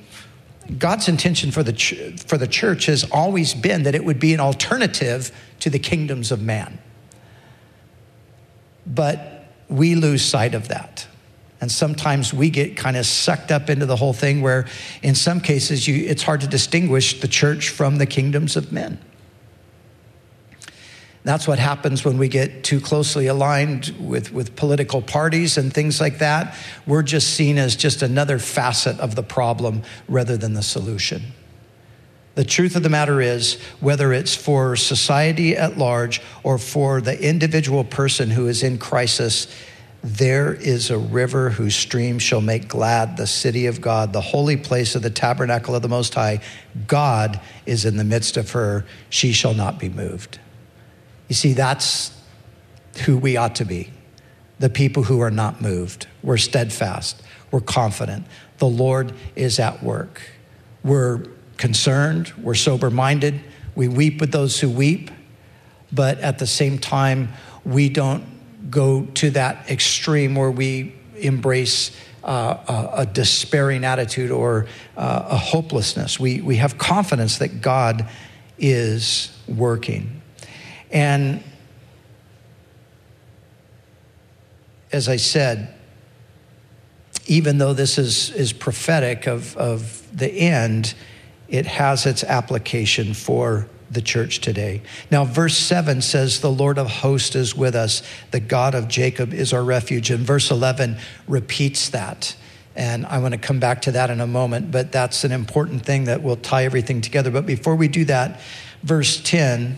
God's 0.78 1.08
intention 1.08 1.52
for 1.52 1.63
the, 1.63 1.74
ch- 1.74 2.22
for 2.28 2.38
the 2.38 2.48
church 2.48 2.86
has 2.88 3.06
always 3.10 3.54
been 3.54 3.84
that 3.84 3.96
it 3.96 4.04
would 4.04 4.20
be 4.20 4.34
an 4.34 4.42
alternative 4.42 5.32
to 5.62 5.70
the 5.70 5.80
kingdoms 5.80 6.34
of 6.34 6.42
man. 6.42 6.80
But 8.86 9.46
we 9.70 9.96
lose 9.96 10.22
sight 10.22 10.54
of 10.54 10.68
that. 10.68 11.08
And 11.63 11.71
sometimes 11.71 12.34
we 12.34 12.49
get 12.49 12.76
kind 12.76 12.97
of 12.97 13.06
sucked 13.06 13.49
up 13.49 13.69
into 13.69 13.86
the 13.86 13.95
whole 13.95 14.12
thing 14.12 14.41
where, 14.41 14.67
in 15.02 15.15
some 15.15 15.39
cases, 15.39 15.88
you, 15.88 16.06
it's 16.10 16.21
hard 16.21 16.41
to 16.41 16.47
distinguish 16.47 17.21
the 17.21 17.28
church 17.30 17.69
from 17.69 17.99
the 17.99 18.06
kingdoms 18.06 18.58
of 18.58 18.73
men. 18.73 18.99
That's 21.23 21.47
what 21.47 21.60
happens 21.60 22.04
when 22.04 22.17
we 22.17 22.28
get 22.28 22.65
too 22.65 22.82
closely 22.82 23.28
aligned 23.28 23.95
with, 23.97 24.34
with 24.34 24.58
political 24.58 25.02
parties 25.02 25.58
and 25.58 25.73
things 25.73 26.02
like 26.02 26.17
that. 26.17 26.54
We're 26.86 27.02
just 27.02 27.30
seen 27.34 27.58
as 27.58 27.78
just 27.78 28.02
another 28.02 28.39
facet 28.39 28.99
of 28.99 29.15
the 29.15 29.23
problem 29.23 29.84
rather 30.10 30.36
than 30.36 30.56
the 30.56 30.63
solution. 30.63 31.21
The 32.36 32.43
truth 32.43 32.76
of 32.76 32.84
the 32.84 32.89
matter 32.89 33.21
is, 33.21 33.58
whether 33.80 34.12
it's 34.12 34.36
for 34.36 34.76
society 34.76 35.56
at 35.56 35.78
large 35.78 36.21
or 36.43 36.58
for 36.58 36.99
the 36.99 37.17
individual 37.26 37.86
person 37.86 38.32
who 38.32 38.47
is 38.47 38.63
in 38.63 38.80
crisis, 38.80 39.47
there 40.04 40.54
is 40.54 40.89
a 40.89 40.98
river 40.98 41.50
whose 41.50 41.76
stream 41.76 42.20
shall 42.20 42.42
make 42.42 42.68
glad 42.68 43.16
the 43.16 43.26
city 43.26 43.68
of 43.68 43.80
God, 43.80 44.12
the 44.12 44.20
holy 44.20 44.58
place 44.58 44.96
of 44.96 45.02
the 45.02 45.10
tabernacle 45.10 45.76
of 45.76 45.82
the 45.82 45.88
Most 45.88 46.13
High. 46.13 46.42
God 46.88 47.39
is 47.66 47.86
in 47.86 47.96
the 47.96 48.04
midst 48.04 48.36
of 48.36 48.52
her. 48.52 48.86
She 49.10 49.32
shall 49.32 49.54
not 49.54 49.80
be 49.80 49.88
moved. 49.88 50.39
You 51.30 51.36
see, 51.36 51.54
that's 51.54 52.12
who 53.06 53.18
we 53.18 53.38
ought 53.38 53.56
to 53.56 53.66
be 53.66 53.92
the 54.60 54.70
people 54.70 55.04
who 55.04 55.20
are 55.20 55.32
not 55.32 55.62
moved. 55.62 56.08
We're 56.22 56.38
steadfast, 56.38 57.22
we're 57.52 57.60
confident. 57.60 58.26
The 58.60 58.68
Lord 58.68 59.13
is 59.36 59.60
at 59.60 59.84
work. 59.84 60.22
We're 60.84 61.26
concerned, 61.58 62.32
we're 62.38 62.54
sober 62.56 62.89
minded, 62.89 63.42
we 63.76 63.88
weep 63.88 64.22
with 64.22 64.32
those 64.32 64.60
who 64.60 64.70
weep, 64.70 65.12
but 65.92 66.20
at 66.20 66.39
the 66.39 66.48
same 66.48 66.78
time, 66.78 67.30
we 67.66 67.89
don't 67.89 68.24
go 68.73 69.05
to 69.05 69.29
that 69.29 69.69
extreme 69.69 70.33
where 70.33 70.51
we 70.51 70.95
embrace 71.15 71.95
uh, 72.23 72.89
a, 72.95 73.01
a, 73.01 73.05
despairing 73.05 73.83
attitude 73.86 74.31
or 74.31 74.65
uh, 74.97 75.27
a 75.29 75.38
hopelessness. 75.38 76.19
We, 76.19 76.41
we 76.41 76.55
have 76.55 76.77
confidence 76.77 77.38
that 77.38 77.62
God 77.62 78.09
is 78.57 79.38
working. 79.47 80.21
And 80.89 81.43
as 84.91 85.07
I 85.07 85.17
said, 85.17 85.73
even 87.27 87.57
though 87.57 87.73
this 87.73 87.97
is, 87.97 88.31
is 88.31 88.53
prophetic 88.53 89.27
of, 89.27 89.55
of 89.57 90.17
the 90.17 90.31
end, 90.31 90.95
it 91.47 91.65
has 91.65 92.05
its 92.05 92.23
application 92.23 93.13
for 93.13 93.67
the 93.93 94.01
church 94.01 94.39
today. 94.39 94.82
Now, 95.10 95.25
verse 95.25 95.58
7 95.58 96.01
says, 96.01 96.39
The 96.39 96.51
Lord 96.51 96.77
of 96.77 96.88
hosts 96.88 97.36
is 97.36 97.56
with 97.56 97.75
us, 97.75 98.01
the 98.32 98.39
God 98.39 98.75
of 98.75 98.88
Jacob 98.88 99.34
is 99.34 99.53
our 99.53 99.63
refuge. 99.63 100.10
And 100.12 100.25
verse 100.25 100.51
11 100.51 100.97
repeats 101.27 101.89
that. 101.89 102.36
And 102.75 103.06
I 103.06 103.19
want 103.19 103.34
to 103.34 103.38
come 103.38 103.60
back 103.60 103.84
to 103.84 103.91
that 103.91 104.10
in 104.10 104.19
a 104.19 104.27
moment, 104.27 104.71
but 104.71 104.91
that's 104.91 105.23
an 105.23 105.32
important 105.32 105.86
thing 105.86 106.06
that 106.06 106.23
will 106.23 106.36
tie 106.36 106.65
everything 106.65 107.01
together. 107.01 107.29
But 107.29 107.45
before 107.45 107.75
we 107.75 107.88
do 107.88 108.06
that, 108.06 108.41
verse 108.82 109.21
10 109.21 109.77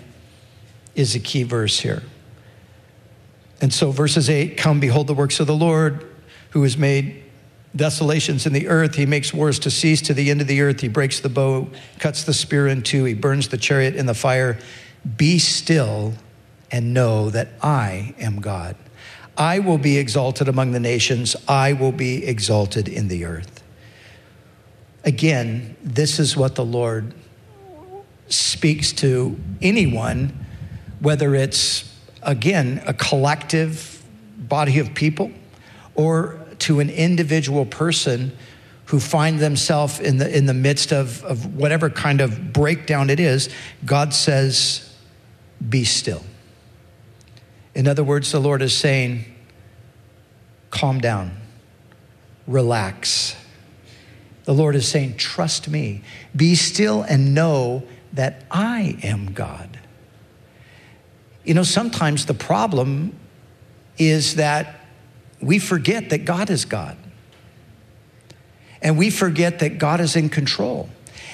is 0.96 1.14
a 1.14 1.20
key 1.20 1.44
verse 1.44 1.80
here. 1.80 2.04
And 3.60 3.74
so, 3.74 3.92
verses 3.92 4.30
8 4.30 4.58
come, 4.58 4.80
behold 4.80 5.08
the 5.08 5.14
works 5.14 5.40
of 5.40 5.48
the 5.48 5.56
Lord 5.56 6.06
who 6.52 6.64
has 6.64 6.78
made 6.78 7.25
desolations 7.76 8.46
in 8.46 8.54
the 8.54 8.68
earth. 8.68 8.96
He 8.96 9.06
makes 9.06 9.34
wars 9.34 9.60
to 9.60 9.72
cease 9.72 10.02
to 10.04 10.14
the 10.14 10.32
end 10.32 10.42
of 10.42 10.48
the 10.48 10.62
earth. 10.62 10.82
He 10.82 10.88
breaks 10.88 11.20
the 11.20 11.30
bow, 11.30 11.70
cuts 12.00 12.24
the 12.24 12.34
spear 12.34 12.68
in 12.68 12.82
two. 12.82 13.04
He 13.04 13.14
burns 13.14 13.50
the 13.50 13.58
chariot 13.58 13.96
in 13.96 14.06
the 14.06 14.14
fire. 14.14 14.58
Be 15.18 15.40
still 15.40 16.14
and 16.72 16.94
know 16.94 17.30
that 17.30 17.50
I 17.62 18.16
am 18.20 18.42
God. 18.42 18.76
I 19.38 19.60
will 19.60 19.78
be 19.78 19.98
exalted 19.98 20.48
among 20.48 20.72
the 20.72 20.80
nations. 20.80 21.36
I 21.48 21.74
will 21.74 21.92
be 21.92 22.26
exalted 22.26 22.88
in 22.88 23.10
the 23.10 23.26
earth. 23.26 23.64
Again, 25.04 25.76
this 25.84 26.20
is 26.20 26.36
what 26.36 26.56
the 26.56 26.66
Lord 26.66 27.14
speaks 28.28 28.92
to 28.94 29.40
anyone, 29.62 30.46
whether 31.00 31.36
it's, 31.36 31.94
again, 32.24 32.82
a 32.88 32.94
collective 32.94 34.04
body 34.38 34.80
of 34.80 34.94
people 34.96 35.32
or 35.96 36.40
to 36.66 36.80
an 36.80 36.90
individual 36.90 37.64
person 37.64 38.36
who 38.86 39.00
find 39.00 39.40
themselves 39.40 40.00
in 40.00 40.18
the, 40.18 40.36
in 40.36 40.48
the 40.48 40.54
midst 40.54 40.92
of, 40.92 41.24
of 41.24 41.56
whatever 41.56 41.92
kind 41.92 42.22
of 42.22 42.52
breakdown 42.54 43.12
it 43.12 43.20
is, 43.20 43.50
God 43.86 44.16
says, 44.16 44.92
Be 45.70 45.84
still. 45.84 46.24
In 47.76 47.88
other 47.88 48.04
words, 48.04 48.32
the 48.32 48.40
Lord 48.40 48.64
is 48.64 48.76
saying, 48.76 49.26
Calm 50.72 51.00
down, 51.00 51.38
relax. 52.48 53.36
The 54.46 54.54
Lord 54.54 54.76
is 54.76 54.88
saying, 54.88 55.18
Trust 55.18 55.68
me, 55.68 56.02
be 56.36 56.56
still 56.56 57.04
and 57.04 57.36
know 57.36 57.84
that 58.14 58.44
I 58.50 58.98
am 59.04 59.34
God. 59.34 59.80
You 61.44 61.54
know, 61.54 61.64
sometimes 61.64 62.26
the 62.26 62.34
problem 62.34 63.16
is 64.00 64.36
that 64.36 64.85
we 65.46 65.60
forget 65.60 66.10
that 66.10 66.26
God 66.26 66.50
is 66.50 66.66
God. 66.66 66.98
And 68.82 68.98
we 68.98 69.10
forget 69.10 69.60
that 69.60 69.78
God 69.78 70.00
is 70.00 70.16
in 70.16 70.30
control. 70.30 70.90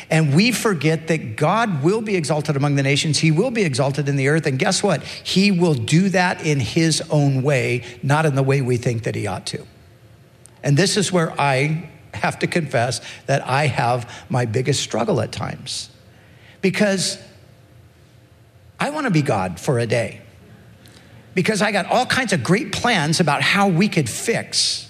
And 0.10 0.36
we 0.36 0.52
forget 0.52 1.08
that 1.08 1.38
God 1.38 1.84
will 1.84 2.02
be 2.02 2.16
exalted 2.16 2.58
among 2.58 2.76
the 2.76 2.84
nations. 2.84 3.20
He 3.20 3.32
will 3.32 3.52
be 3.52 3.64
exalted 3.64 4.10
in 4.10 4.18
the 4.18 4.28
earth. 4.28 4.46
And 4.46 4.60
guess 4.60 4.84
what? 4.84 5.04
He 5.04 5.52
will 5.52 5.74
do 5.74 6.10
that 6.10 6.46
in 6.46 6.60
His 6.60 7.02
own 7.10 7.42
way, 7.44 7.84
not 8.04 8.26
in 8.26 8.36
the 8.36 8.44
way 8.44 8.62
we 8.62 8.78
think 8.78 9.04
that 9.04 9.16
He 9.16 9.26
ought 9.28 9.46
to. 9.48 9.66
And 10.64 10.76
this 10.76 10.98
is 10.98 11.12
where 11.12 11.40
I 11.40 11.90
have 12.14 12.40
to 12.40 12.48
confess 12.48 13.00
that 13.26 13.48
I 13.48 13.68
have 13.68 14.26
my 14.30 14.46
biggest 14.46 14.82
struggle 14.82 15.22
at 15.22 15.32
times. 15.32 15.90
Because 16.62 17.18
I 18.80 18.90
want 18.90 19.06
to 19.06 19.12
be 19.12 19.22
God 19.22 19.60
for 19.60 19.80
a 19.80 19.88
day 19.88 20.22
because 21.34 21.62
I 21.62 21.72
got 21.72 21.86
all 21.86 22.06
kinds 22.06 22.34
of 22.34 22.44
great 22.44 22.72
plans 22.72 23.20
about 23.20 23.42
how 23.42 23.68
we 23.68 23.88
could 23.88 24.10
fix 24.10 24.90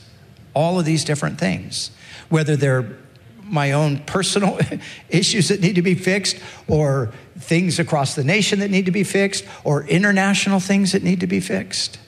all 0.53 0.79
of 0.79 0.85
these 0.85 1.03
different 1.03 1.39
things, 1.39 1.91
whether 2.29 2.55
they're 2.55 2.97
my 3.43 3.73
own 3.73 3.99
personal 3.99 4.59
issues 5.09 5.49
that 5.49 5.61
need 5.61 5.75
to 5.75 5.81
be 5.81 5.95
fixed, 5.95 6.37
or 6.67 7.11
things 7.37 7.79
across 7.79 8.15
the 8.15 8.23
nation 8.23 8.59
that 8.59 8.71
need 8.71 8.85
to 8.85 8.91
be 8.91 9.03
fixed, 9.03 9.45
or 9.63 9.83
international 9.85 10.59
things 10.59 10.93
that 10.93 11.03
need 11.03 11.19
to 11.19 11.27
be 11.27 11.39
fixed. 11.39 11.99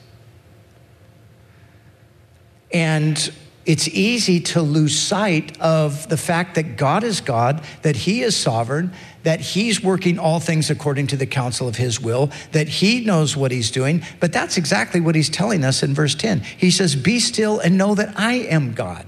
And 2.72 3.32
it's 3.66 3.88
easy 3.88 4.40
to 4.40 4.60
lose 4.60 4.98
sight 4.98 5.58
of 5.60 6.08
the 6.08 6.16
fact 6.16 6.54
that 6.56 6.76
God 6.76 7.02
is 7.02 7.20
God, 7.20 7.62
that 7.82 7.96
He 7.96 8.22
is 8.22 8.36
sovereign, 8.36 8.92
that 9.22 9.40
He's 9.40 9.82
working 9.82 10.18
all 10.18 10.38
things 10.38 10.68
according 10.68 11.06
to 11.08 11.16
the 11.16 11.26
counsel 11.26 11.66
of 11.66 11.76
His 11.76 11.98
will, 12.00 12.30
that 12.52 12.68
He 12.68 13.04
knows 13.04 13.36
what 13.36 13.50
He's 13.50 13.70
doing. 13.70 14.02
But 14.20 14.32
that's 14.32 14.58
exactly 14.58 15.00
what 15.00 15.14
He's 15.14 15.30
telling 15.30 15.64
us 15.64 15.82
in 15.82 15.94
verse 15.94 16.14
10. 16.14 16.40
He 16.40 16.70
says, 16.70 16.94
Be 16.94 17.18
still 17.18 17.58
and 17.58 17.78
know 17.78 17.94
that 17.94 18.18
I 18.18 18.34
am 18.34 18.74
God. 18.74 19.06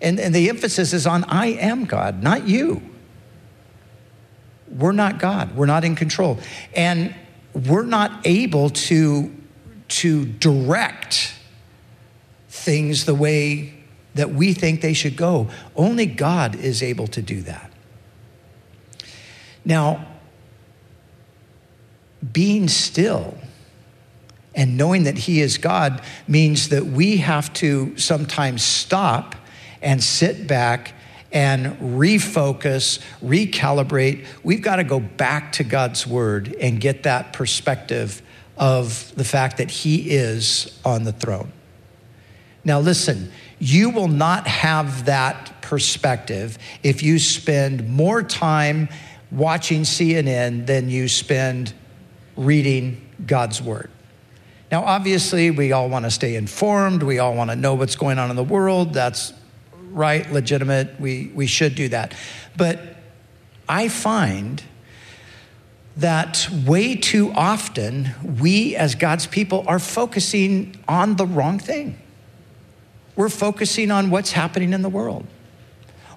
And, 0.00 0.20
and 0.20 0.34
the 0.34 0.48
emphasis 0.48 0.92
is 0.92 1.06
on 1.06 1.24
I 1.24 1.46
am 1.46 1.84
God, 1.84 2.22
not 2.22 2.46
you. 2.46 2.82
We're 4.68 4.92
not 4.92 5.18
God, 5.18 5.56
we're 5.56 5.66
not 5.66 5.84
in 5.84 5.96
control. 5.96 6.38
And 6.74 7.14
we're 7.52 7.84
not 7.84 8.26
able 8.26 8.70
to, 8.70 9.32
to 9.88 10.24
direct 10.24 11.34
things 12.62 13.04
the 13.04 13.14
way 13.14 13.74
that 14.14 14.30
we 14.30 14.52
think 14.52 14.80
they 14.80 14.92
should 14.92 15.16
go. 15.16 15.48
Only 15.74 16.06
God 16.06 16.54
is 16.54 16.82
able 16.82 17.06
to 17.08 17.22
do 17.22 17.42
that. 17.42 17.70
Now, 19.64 20.06
being 22.32 22.68
still 22.68 23.36
and 24.54 24.76
knowing 24.76 25.04
that 25.04 25.18
He 25.18 25.40
is 25.40 25.58
God 25.58 26.02
means 26.28 26.68
that 26.68 26.86
we 26.86 27.18
have 27.18 27.52
to 27.54 27.96
sometimes 27.96 28.62
stop 28.62 29.34
and 29.80 30.02
sit 30.02 30.46
back 30.46 30.94
and 31.32 31.78
refocus, 31.78 33.00
recalibrate. 33.24 34.26
We've 34.42 34.62
got 34.62 34.76
to 34.76 34.84
go 34.84 35.00
back 35.00 35.52
to 35.52 35.64
God's 35.64 36.06
Word 36.06 36.54
and 36.60 36.80
get 36.80 37.04
that 37.04 37.32
perspective 37.32 38.20
of 38.58 39.12
the 39.16 39.24
fact 39.24 39.56
that 39.56 39.70
He 39.70 40.10
is 40.10 40.78
on 40.84 41.04
the 41.04 41.12
throne. 41.12 41.50
Now, 42.64 42.80
listen, 42.80 43.32
you 43.58 43.90
will 43.90 44.08
not 44.08 44.46
have 44.46 45.06
that 45.06 45.62
perspective 45.62 46.58
if 46.82 47.02
you 47.02 47.18
spend 47.18 47.88
more 47.88 48.22
time 48.22 48.88
watching 49.30 49.82
CNN 49.82 50.66
than 50.66 50.90
you 50.90 51.08
spend 51.08 51.72
reading 52.36 53.00
God's 53.26 53.60
Word. 53.60 53.90
Now, 54.70 54.84
obviously, 54.84 55.50
we 55.50 55.72
all 55.72 55.88
want 55.88 56.04
to 56.04 56.10
stay 56.10 56.36
informed. 56.36 57.02
We 57.02 57.18
all 57.18 57.34
want 57.34 57.50
to 57.50 57.56
know 57.56 57.74
what's 57.74 57.96
going 57.96 58.18
on 58.18 58.30
in 58.30 58.36
the 58.36 58.44
world. 58.44 58.94
That's 58.94 59.32
right, 59.90 60.30
legitimate. 60.32 60.98
We, 61.00 61.30
we 61.34 61.46
should 61.46 61.74
do 61.74 61.88
that. 61.88 62.14
But 62.56 62.96
I 63.68 63.88
find 63.88 64.62
that 65.96 66.48
way 66.66 66.96
too 66.96 67.32
often 67.32 68.10
we, 68.40 68.76
as 68.76 68.94
God's 68.94 69.26
people, 69.26 69.64
are 69.66 69.78
focusing 69.78 70.76
on 70.88 71.16
the 71.16 71.26
wrong 71.26 71.58
thing. 71.58 71.98
We're 73.16 73.28
focusing 73.28 73.90
on 73.90 74.10
what's 74.10 74.32
happening 74.32 74.72
in 74.72 74.82
the 74.82 74.88
world 74.88 75.26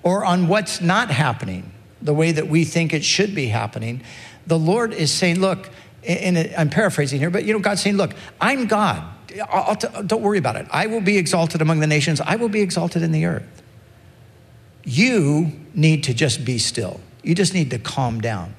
or 0.03 0.23
on 0.23 0.47
what's 0.47 0.81
not 0.81 1.11
happening 1.11 1.71
the 2.01 2.13
way 2.13 2.31
that 2.31 2.47
we 2.47 2.63
think 2.63 2.93
it 2.93 3.03
should 3.03 3.33
be 3.33 3.47
happening. 3.47 4.01
The 4.47 4.59
Lord 4.59 4.93
is 4.93 5.11
saying, 5.11 5.39
Look, 5.39 5.69
and 6.07 6.37
I'm 6.57 6.69
paraphrasing 6.69 7.19
here, 7.19 7.29
but 7.29 7.43
you 7.43 7.53
know, 7.53 7.59
God's 7.59 7.81
saying, 7.81 7.97
Look, 7.97 8.13
I'm 8.39 8.67
God. 8.67 9.03
I'll, 9.49 9.75
don't 9.75 10.21
worry 10.21 10.37
about 10.37 10.55
it. 10.55 10.67
I 10.71 10.87
will 10.87 11.01
be 11.01 11.17
exalted 11.17 11.61
among 11.61 11.79
the 11.79 11.87
nations, 11.87 12.21
I 12.21 12.35
will 12.35 12.49
be 12.49 12.61
exalted 12.61 13.01
in 13.01 13.11
the 13.11 13.25
earth. 13.25 13.63
You 14.83 15.51
need 15.73 16.03
to 16.03 16.13
just 16.13 16.45
be 16.45 16.59
still. 16.59 17.01
You 17.23 17.33
just 17.33 17.53
need 17.55 17.71
to 17.71 17.79
calm 17.79 18.21
down. 18.21 18.55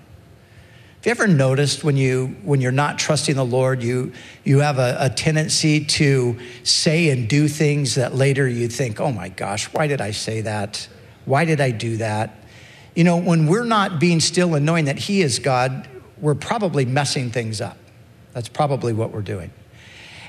Have 0.97 1.07
you 1.19 1.25
ever 1.25 1.33
noticed 1.33 1.85
when 1.85 1.97
you 1.97 2.37
when 2.43 2.61
you're 2.61 2.73
not 2.73 2.99
trusting 2.99 3.37
the 3.37 3.45
Lord, 3.45 3.83
you 3.83 4.13
you 4.45 4.61
have 4.61 4.79
a, 4.79 4.97
a, 4.99 5.11
tendency 5.11 5.85
to 5.85 6.37
say 6.65 7.11
and 7.11 7.29
do 7.29 7.47
things 7.47 7.95
that 7.95 8.15
later 8.15 8.49
you 8.49 8.67
think, 8.67 9.01
oh 9.01 9.13
my 9.13 9.29
gosh, 9.29 9.67
why 9.73 9.87
did 9.87 10.01
I 10.01 10.11
say 10.11 10.41
that? 10.41 10.89
Why 11.25 11.45
did 11.45 11.61
I 11.61 11.71
do 11.71 11.99
that? 11.99 12.35
You 12.97 13.05
know, 13.05 13.19
when 13.19 13.47
we're 13.47 13.65
not 13.65 14.01
being 14.01 14.19
still 14.19 14.55
and 14.55 14.67
knowing 14.67 14.87
that 14.87 14.99
He 14.99 15.23
is 15.23 15.39
God, 15.39 15.89
we're 16.21 16.35
probably 16.35 16.85
messing 16.85 17.31
things 17.31 17.61
up. 17.61 17.77
That's 18.33 18.49
probably 18.49 18.93
what 18.93 19.13
we're 19.13 19.23
doing. 19.23 19.53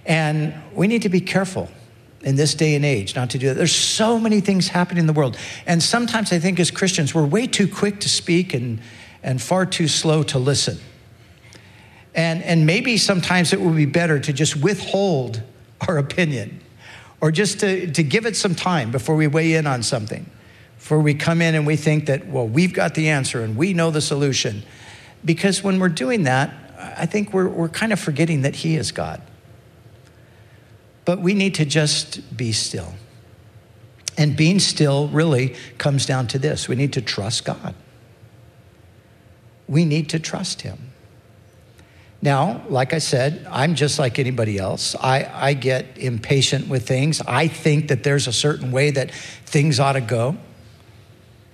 And 0.05 0.53
we 0.73 0.87
need 0.87 1.01
to 1.03 1.09
be 1.09 1.21
careful 1.21 1.69
in 2.21 2.35
this 2.35 2.53
day 2.53 2.75
and 2.75 2.85
age 2.85 3.15
not 3.15 3.31
to 3.31 3.37
do 3.37 3.47
that. 3.47 3.55
There's 3.55 3.75
so 3.75 4.19
many 4.19 4.41
things 4.41 4.67
happening 4.67 5.01
in 5.01 5.07
the 5.07 5.13
world. 5.13 5.37
And 5.65 5.81
sometimes 5.81 6.31
I 6.31 6.39
think 6.39 6.59
as 6.59 6.69
Christians, 6.69 7.15
we're 7.15 7.25
way 7.25 7.47
too 7.47 7.67
quick 7.67 7.99
to 8.01 8.09
speak 8.09 8.53
and, 8.53 8.79
and 9.27 9.41
far 9.41 9.65
too 9.65 9.89
slow 9.89 10.23
to 10.23 10.39
listen. 10.39 10.79
And, 12.15 12.41
and 12.41 12.65
maybe 12.65 12.97
sometimes 12.97 13.51
it 13.51 13.59
would 13.59 13.75
be 13.75 13.85
better 13.85 14.19
to 14.19 14.31
just 14.33 14.55
withhold 14.55 15.43
our 15.87 15.97
opinion 15.97 16.61
or 17.19 17.31
just 17.31 17.59
to, 17.59 17.91
to 17.91 18.03
give 18.03 18.25
it 18.25 18.37
some 18.37 18.55
time 18.55 18.89
before 18.89 19.15
we 19.15 19.27
weigh 19.27 19.53
in 19.55 19.67
on 19.67 19.83
something 19.83 20.25
before 20.77 20.99
we 20.99 21.13
come 21.13 21.41
in 21.41 21.53
and 21.53 21.67
we 21.67 21.75
think 21.75 22.05
that, 22.05 22.27
well, 22.27 22.47
we've 22.47 22.73
got 22.73 22.95
the 22.95 23.09
answer 23.09 23.43
and 23.43 23.57
we 23.57 23.73
know 23.73 23.91
the 23.91 23.99
solution. 23.99 24.63
Because 25.25 25.61
when 25.61 25.79
we're 25.79 25.89
doing 25.89 26.23
that, 26.23 26.53
I 26.79 27.05
think 27.05 27.33
we're, 27.33 27.49
we're 27.49 27.67
kind 27.67 27.91
of 27.91 27.99
forgetting 27.99 28.43
that 28.43 28.55
He 28.55 28.77
is 28.77 28.93
God. 28.93 29.21
But 31.03 31.19
we 31.19 31.33
need 31.33 31.55
to 31.55 31.65
just 31.65 32.37
be 32.37 32.53
still. 32.53 32.93
And 34.17 34.37
being 34.37 34.59
still 34.59 35.09
really 35.09 35.55
comes 35.77 36.05
down 36.05 36.27
to 36.27 36.39
this 36.39 36.69
we 36.69 36.77
need 36.77 36.93
to 36.93 37.01
trust 37.01 37.43
God. 37.43 37.75
We 39.67 39.85
need 39.85 40.09
to 40.09 40.19
trust 40.19 40.61
Him. 40.61 40.77
Now, 42.21 42.63
like 42.67 42.93
I 42.93 42.97
said, 42.97 43.45
I'm 43.49 43.75
just 43.75 43.99
like 43.99 44.17
anybody 44.17 44.57
else. 44.57 44.95
I, 44.95 45.29
I 45.31 45.53
get 45.53 45.97
impatient 45.97 46.67
with 46.67 46.87
things. 46.87 47.21
I 47.21 47.47
think 47.47 47.89
that 47.89 48.03
there's 48.03 48.27
a 48.27 48.33
certain 48.33 48.71
way 48.71 48.89
that 48.91 49.11
things 49.11 49.79
ought 49.79 49.93
to 49.93 50.01
go. 50.01 50.35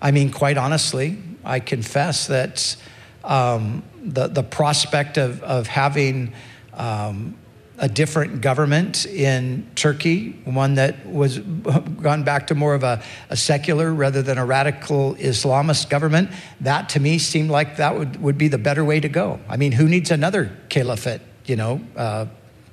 I 0.02 0.12
mean, 0.12 0.32
quite 0.32 0.58
honestly, 0.58 1.18
I 1.44 1.60
confess 1.60 2.28
that 2.28 2.78
um, 3.24 3.84
the, 4.02 4.28
the 4.28 4.44
prospect 4.44 5.18
of, 5.18 5.44
of 5.44 5.68
having 5.68 6.34
um, 6.74 7.38
a 7.78 7.90
different 7.90 8.42
government 8.42 9.06
in 9.06 9.66
Turkey, 9.76 10.32
one 10.46 10.76
that 10.76 11.06
was 11.08 11.40
gone 11.40 12.24
back 12.24 12.48
to 12.48 12.56
more 12.56 12.76
of 12.76 12.84
a, 12.84 13.02
a, 13.30 13.36
secular 13.36 13.92
rather 13.92 14.22
than 14.22 14.38
a 14.38 14.46
radical 14.46 15.16
Islamist 15.16 15.90
government, 15.90 16.30
that 16.62 16.90
to 16.90 17.00
me 17.00 17.18
seemed 17.18 17.50
like 17.50 17.78
that 17.78 17.98
would, 17.98 18.22
would 18.22 18.38
be 18.38 18.48
the 18.48 18.60
better 18.60 18.86
way 18.86 19.00
to 19.00 19.10
go. 19.10 19.40
I 19.50 19.58
mean, 19.58 19.72
who 19.72 19.88
needs 19.88 20.12
another 20.12 20.56
caliphate, 20.70 21.22
you 21.46 21.56
know, 21.56 21.82
uh, 21.96 22.28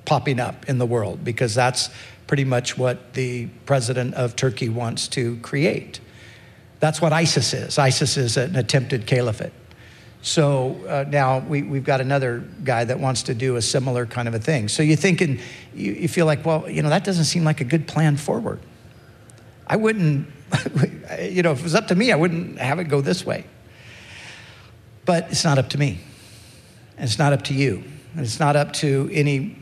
popping 0.05 0.39
up 0.39 0.69
in 0.69 0.77
the 0.77 0.85
world? 0.85 1.23
Because 1.23 1.55
that's 1.55 1.89
pretty 2.27 2.45
much 2.45 2.77
what 2.77 3.13
the 3.13 3.47
president 3.65 4.13
of 4.13 4.35
Turkey 4.35 4.69
wants 4.69 5.07
to 5.09 5.37
create. 5.37 5.99
That's 6.79 7.01
what 7.01 7.11
ISIS 7.11 7.53
is. 7.53 7.77
ISIS 7.77 8.17
is 8.17 8.37
an 8.37 8.55
attempted 8.55 9.07
caliphate. 9.07 9.53
So 10.21 10.85
uh, 10.87 11.05
now 11.07 11.39
we, 11.39 11.63
we've 11.63 11.83
got 11.83 11.99
another 11.99 12.43
guy 12.63 12.83
that 12.83 12.99
wants 12.99 13.23
to 13.23 13.33
do 13.33 13.55
a 13.55 13.61
similar 13.61 14.05
kind 14.05 14.27
of 14.27 14.35
a 14.35 14.39
thing. 14.39 14.67
So 14.67 14.83
you're 14.83 14.95
thinking, 14.95 15.39
you, 15.73 15.93
you 15.93 16.07
feel 16.07 16.27
like, 16.27 16.45
well, 16.45 16.69
you 16.69 16.83
know, 16.83 16.89
that 16.89 17.03
doesn't 17.03 17.25
seem 17.25 17.43
like 17.43 17.59
a 17.59 17.63
good 17.63 17.87
plan 17.87 18.17
forward. 18.17 18.59
I 19.65 19.77
wouldn't, 19.77 20.27
you 21.21 21.41
know, 21.41 21.51
if 21.51 21.59
it 21.59 21.63
was 21.63 21.75
up 21.75 21.87
to 21.87 21.95
me, 21.95 22.11
I 22.11 22.15
wouldn't 22.15 22.59
have 22.59 22.77
it 22.79 22.85
go 22.85 23.01
this 23.01 23.25
way. 23.25 23.45
But 25.05 25.31
it's 25.31 25.43
not 25.43 25.57
up 25.57 25.69
to 25.69 25.79
me. 25.79 25.99
And 26.97 27.05
it's 27.05 27.17
not 27.17 27.33
up 27.33 27.43
to 27.45 27.55
you. 27.55 27.83
And 28.13 28.23
it's 28.23 28.39
not 28.39 28.55
up 28.55 28.73
to 28.73 29.09
any 29.11 29.57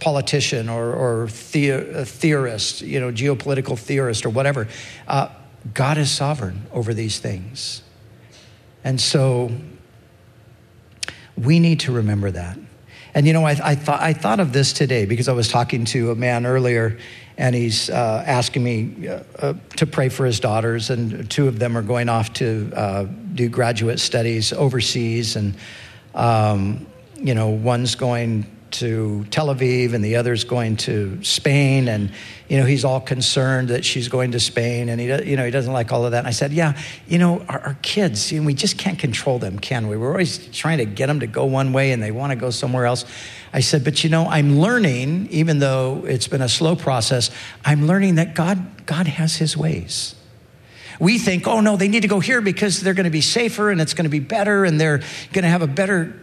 politician 0.00 0.68
or, 0.68 0.92
or 0.92 1.26
the, 1.26 2.04
theorist, 2.04 2.80
you 2.80 2.98
know, 2.98 3.12
geopolitical 3.12 3.78
theorist 3.78 4.26
or 4.26 4.30
whatever. 4.30 4.66
Uh, 5.06 5.28
God 5.74 5.98
is 5.98 6.10
sovereign 6.10 6.66
over 6.72 6.94
these 6.94 7.18
things. 7.20 7.82
And 8.84 9.00
so 9.00 9.50
we 11.38 11.60
need 11.60 11.80
to 11.80 11.92
remember 11.92 12.30
that. 12.30 12.58
And 13.14 13.26
you 13.26 13.32
know, 13.32 13.44
I, 13.44 13.58
I, 13.62 13.74
thought, 13.74 14.00
I 14.00 14.12
thought 14.12 14.40
of 14.40 14.52
this 14.52 14.72
today 14.72 15.06
because 15.06 15.28
I 15.28 15.32
was 15.32 15.48
talking 15.48 15.84
to 15.86 16.10
a 16.10 16.14
man 16.14 16.46
earlier 16.46 16.98
and 17.38 17.54
he's 17.54 17.88
uh, 17.88 18.24
asking 18.26 18.64
me 18.64 19.08
uh, 19.08 19.22
uh, 19.38 19.54
to 19.76 19.86
pray 19.86 20.08
for 20.08 20.26
his 20.26 20.40
daughters, 20.40 20.90
and 20.90 21.30
two 21.30 21.46
of 21.46 21.60
them 21.60 21.78
are 21.78 21.82
going 21.82 22.08
off 22.08 22.32
to 22.34 22.70
uh, 22.74 23.04
do 23.34 23.48
graduate 23.48 24.00
studies 24.00 24.52
overseas. 24.52 25.36
And, 25.36 25.54
um, 26.16 26.84
you 27.14 27.34
know, 27.34 27.48
one's 27.48 27.94
going 27.94 28.44
to 28.72 29.24
Tel 29.30 29.48
Aviv 29.48 29.94
and 29.94 30.04
the 30.04 30.16
other's 30.16 30.44
going 30.44 30.76
to 30.78 31.22
Spain. 31.24 31.88
And, 31.88 32.10
you 32.48 32.58
know, 32.58 32.64
he's 32.64 32.84
all 32.84 33.00
concerned 33.00 33.68
that 33.68 33.84
she's 33.84 34.08
going 34.08 34.32
to 34.32 34.40
Spain 34.40 34.88
and 34.88 35.00
he, 35.00 35.06
you 35.28 35.36
know, 35.36 35.44
he 35.44 35.50
doesn't 35.50 35.72
like 35.72 35.92
all 35.92 36.04
of 36.04 36.12
that. 36.12 36.18
And 36.18 36.26
I 36.26 36.32
said, 36.32 36.52
yeah, 36.52 36.78
you 37.06 37.18
know, 37.18 37.44
our, 37.48 37.60
our 37.60 37.78
kids, 37.82 38.30
you 38.32 38.40
know, 38.40 38.46
we 38.46 38.54
just 38.54 38.78
can't 38.78 38.98
control 38.98 39.38
them, 39.38 39.58
can 39.58 39.88
we? 39.88 39.96
We're 39.96 40.10
always 40.10 40.46
trying 40.48 40.78
to 40.78 40.84
get 40.84 41.06
them 41.06 41.20
to 41.20 41.26
go 41.26 41.44
one 41.44 41.72
way 41.72 41.92
and 41.92 42.02
they 42.02 42.10
want 42.10 42.30
to 42.30 42.36
go 42.36 42.50
somewhere 42.50 42.86
else. 42.86 43.04
I 43.52 43.60
said, 43.60 43.84
but 43.84 44.04
you 44.04 44.10
know, 44.10 44.26
I'm 44.26 44.58
learning, 44.58 45.28
even 45.30 45.58
though 45.58 46.04
it's 46.06 46.28
been 46.28 46.42
a 46.42 46.48
slow 46.48 46.76
process, 46.76 47.30
I'm 47.64 47.86
learning 47.86 48.16
that 48.16 48.34
God, 48.34 48.86
God 48.86 49.06
has 49.06 49.36
his 49.36 49.56
ways. 49.56 50.14
We 51.00 51.18
think, 51.18 51.46
oh 51.46 51.60
no, 51.60 51.76
they 51.76 51.88
need 51.88 52.02
to 52.02 52.08
go 52.08 52.20
here 52.20 52.40
because 52.40 52.80
they're 52.80 52.94
going 52.94 53.04
to 53.04 53.10
be 53.10 53.20
safer 53.20 53.70
and 53.70 53.80
it's 53.80 53.94
going 53.94 54.04
to 54.04 54.10
be 54.10 54.20
better 54.20 54.64
and 54.64 54.80
they're 54.80 54.98
going 55.32 55.44
to 55.44 55.48
have 55.48 55.62
a 55.62 55.66
better 55.66 56.14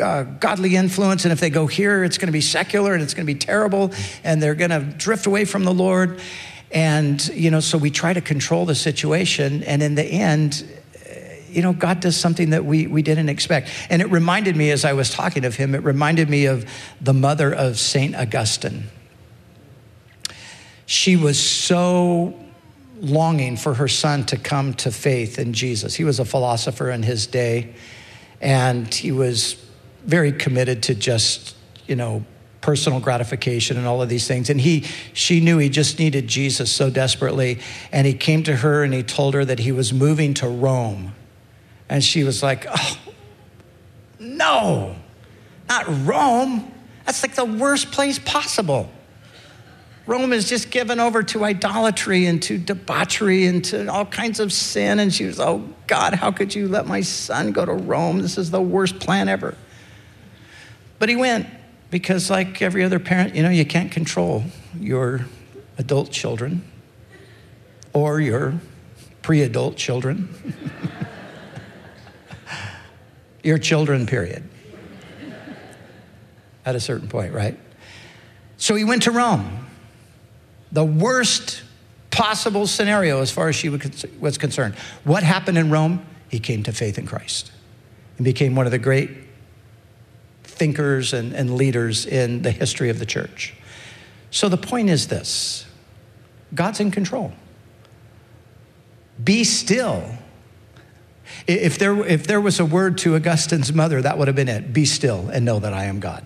uh, 0.00 0.22
godly 0.22 0.76
influence, 0.76 1.24
and 1.24 1.32
if 1.32 1.40
they 1.40 1.50
go 1.50 1.66
here, 1.66 2.04
it's 2.04 2.18
going 2.18 2.28
to 2.28 2.32
be 2.32 2.40
secular 2.40 2.94
and 2.94 3.02
it's 3.02 3.14
going 3.14 3.26
to 3.26 3.32
be 3.32 3.38
terrible, 3.38 3.92
and 4.24 4.42
they're 4.42 4.54
going 4.54 4.70
to 4.70 4.80
drift 4.80 5.26
away 5.26 5.44
from 5.44 5.64
the 5.64 5.74
Lord. 5.74 6.20
And, 6.70 7.26
you 7.28 7.50
know, 7.50 7.60
so 7.60 7.76
we 7.76 7.90
try 7.90 8.12
to 8.12 8.20
control 8.20 8.64
the 8.64 8.74
situation, 8.74 9.62
and 9.64 9.82
in 9.82 9.94
the 9.94 10.04
end, 10.04 10.64
you 11.52 11.62
know, 11.62 11.72
God 11.72 12.00
does 12.00 12.16
something 12.16 12.50
that 12.50 12.64
we, 12.64 12.86
we 12.86 13.02
didn't 13.02 13.28
expect. 13.28 13.68
And 13.90 14.00
it 14.00 14.10
reminded 14.10 14.56
me, 14.56 14.70
as 14.70 14.84
I 14.84 14.94
was 14.94 15.10
talking 15.10 15.44
of 15.44 15.56
him, 15.56 15.74
it 15.74 15.84
reminded 15.84 16.28
me 16.30 16.46
of 16.46 16.64
the 17.00 17.12
mother 17.12 17.52
of 17.54 17.78
St. 17.78 18.16
Augustine. 18.16 18.84
She 20.86 21.16
was 21.16 21.38
so 21.38 22.38
longing 23.00 23.56
for 23.56 23.74
her 23.74 23.88
son 23.88 24.24
to 24.26 24.36
come 24.36 24.74
to 24.74 24.90
faith 24.90 25.38
in 25.38 25.52
Jesus. 25.52 25.94
He 25.94 26.04
was 26.04 26.18
a 26.18 26.24
philosopher 26.24 26.90
in 26.90 27.02
his 27.02 27.26
day, 27.26 27.74
and 28.40 28.92
he 28.92 29.12
was 29.12 29.61
very 30.04 30.32
committed 30.32 30.82
to 30.84 30.94
just, 30.94 31.56
you 31.86 31.96
know, 31.96 32.24
personal 32.60 33.00
gratification 33.00 33.76
and 33.76 33.86
all 33.86 34.00
of 34.00 34.08
these 34.08 34.26
things. 34.26 34.48
And 34.48 34.60
he, 34.60 34.84
she 35.12 35.40
knew 35.40 35.58
he 35.58 35.68
just 35.68 35.98
needed 35.98 36.28
Jesus 36.28 36.72
so 36.72 36.90
desperately. 36.90 37.58
And 37.90 38.06
he 38.06 38.14
came 38.14 38.42
to 38.44 38.56
her 38.56 38.84
and 38.84 38.94
he 38.94 39.02
told 39.02 39.34
her 39.34 39.44
that 39.44 39.58
he 39.58 39.72
was 39.72 39.92
moving 39.92 40.32
to 40.34 40.48
Rome. 40.48 41.14
And 41.88 42.02
she 42.02 42.24
was 42.24 42.42
like, 42.42 42.66
oh, 42.68 42.98
no, 44.18 44.96
not 45.68 45.84
Rome. 46.06 46.72
That's 47.04 47.22
like 47.22 47.34
the 47.34 47.44
worst 47.44 47.90
place 47.90 48.18
possible. 48.18 48.88
Rome 50.06 50.32
is 50.32 50.48
just 50.48 50.70
given 50.70 50.98
over 50.98 51.22
to 51.22 51.44
idolatry 51.44 52.26
and 52.26 52.42
to 52.44 52.58
debauchery 52.58 53.46
and 53.46 53.64
to 53.66 53.86
all 53.86 54.06
kinds 54.06 54.40
of 54.40 54.52
sin. 54.52 54.98
And 54.98 55.12
she 55.12 55.24
was, 55.24 55.38
oh 55.38 55.68
God, 55.86 56.14
how 56.14 56.32
could 56.32 56.54
you 56.54 56.68
let 56.68 56.86
my 56.86 57.02
son 57.02 57.52
go 57.52 57.64
to 57.64 57.72
Rome? 57.72 58.20
This 58.20 58.38
is 58.38 58.50
the 58.50 58.60
worst 58.60 58.98
plan 58.98 59.28
ever. 59.28 59.56
But 61.02 61.08
he 61.08 61.16
went 61.16 61.48
because, 61.90 62.30
like 62.30 62.62
every 62.62 62.84
other 62.84 63.00
parent, 63.00 63.34
you 63.34 63.42
know, 63.42 63.48
you 63.48 63.66
can't 63.66 63.90
control 63.90 64.44
your 64.78 65.26
adult 65.76 66.12
children 66.12 66.62
or 67.92 68.20
your 68.20 68.60
pre 69.20 69.42
adult 69.42 69.74
children. 69.76 70.28
your 73.42 73.58
children, 73.58 74.06
period. 74.06 74.48
At 76.64 76.76
a 76.76 76.80
certain 76.80 77.08
point, 77.08 77.34
right? 77.34 77.58
So 78.56 78.76
he 78.76 78.84
went 78.84 79.02
to 79.02 79.10
Rome. 79.10 79.66
The 80.70 80.84
worst 80.84 81.64
possible 82.12 82.68
scenario 82.68 83.20
as 83.22 83.32
far 83.32 83.48
as 83.48 83.56
she 83.56 83.68
was 83.68 84.38
concerned. 84.38 84.76
What 85.02 85.24
happened 85.24 85.58
in 85.58 85.68
Rome? 85.68 86.06
He 86.28 86.38
came 86.38 86.62
to 86.62 86.72
faith 86.72 86.96
in 86.96 87.06
Christ 87.08 87.50
and 88.18 88.24
became 88.24 88.54
one 88.54 88.66
of 88.66 88.70
the 88.70 88.78
great 88.78 89.31
thinkers 90.52 91.12
and, 91.12 91.32
and 91.32 91.56
leaders 91.56 92.06
in 92.06 92.42
the 92.42 92.50
history 92.50 92.90
of 92.90 92.98
the 92.98 93.06
church. 93.06 93.54
So 94.30 94.48
the 94.48 94.56
point 94.56 94.90
is 94.90 95.08
this 95.08 95.66
God's 96.54 96.80
in 96.80 96.90
control. 96.90 97.32
Be 99.22 99.44
still. 99.44 100.04
If 101.46 101.78
there, 101.78 102.04
if 102.06 102.26
there 102.26 102.40
was 102.40 102.60
a 102.60 102.64
word 102.64 102.98
to 102.98 103.14
Augustine's 103.14 103.72
mother, 103.72 104.02
that 104.02 104.18
would 104.18 104.28
have 104.28 104.36
been 104.36 104.48
it. 104.48 104.72
Be 104.72 104.84
still 104.84 105.28
and 105.28 105.44
know 105.44 105.58
that 105.60 105.72
I 105.72 105.84
am 105.84 106.00
God. 106.00 106.24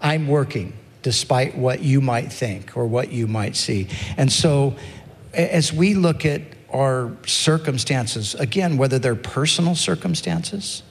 I'm 0.00 0.28
working 0.28 0.72
despite 1.02 1.56
what 1.56 1.80
you 1.80 2.00
might 2.00 2.32
think 2.32 2.76
or 2.76 2.86
what 2.86 3.12
you 3.12 3.26
might 3.26 3.56
see. 3.56 3.88
And 4.16 4.32
so, 4.32 4.76
as 5.34 5.72
we 5.72 5.94
look 5.94 6.24
at 6.24 6.42
our 6.70 7.12
circumstances, 7.26 8.34
again, 8.34 8.76
whether 8.76 8.98
they're 8.98 9.14
personal 9.14 9.74
circumstances, 9.74 10.82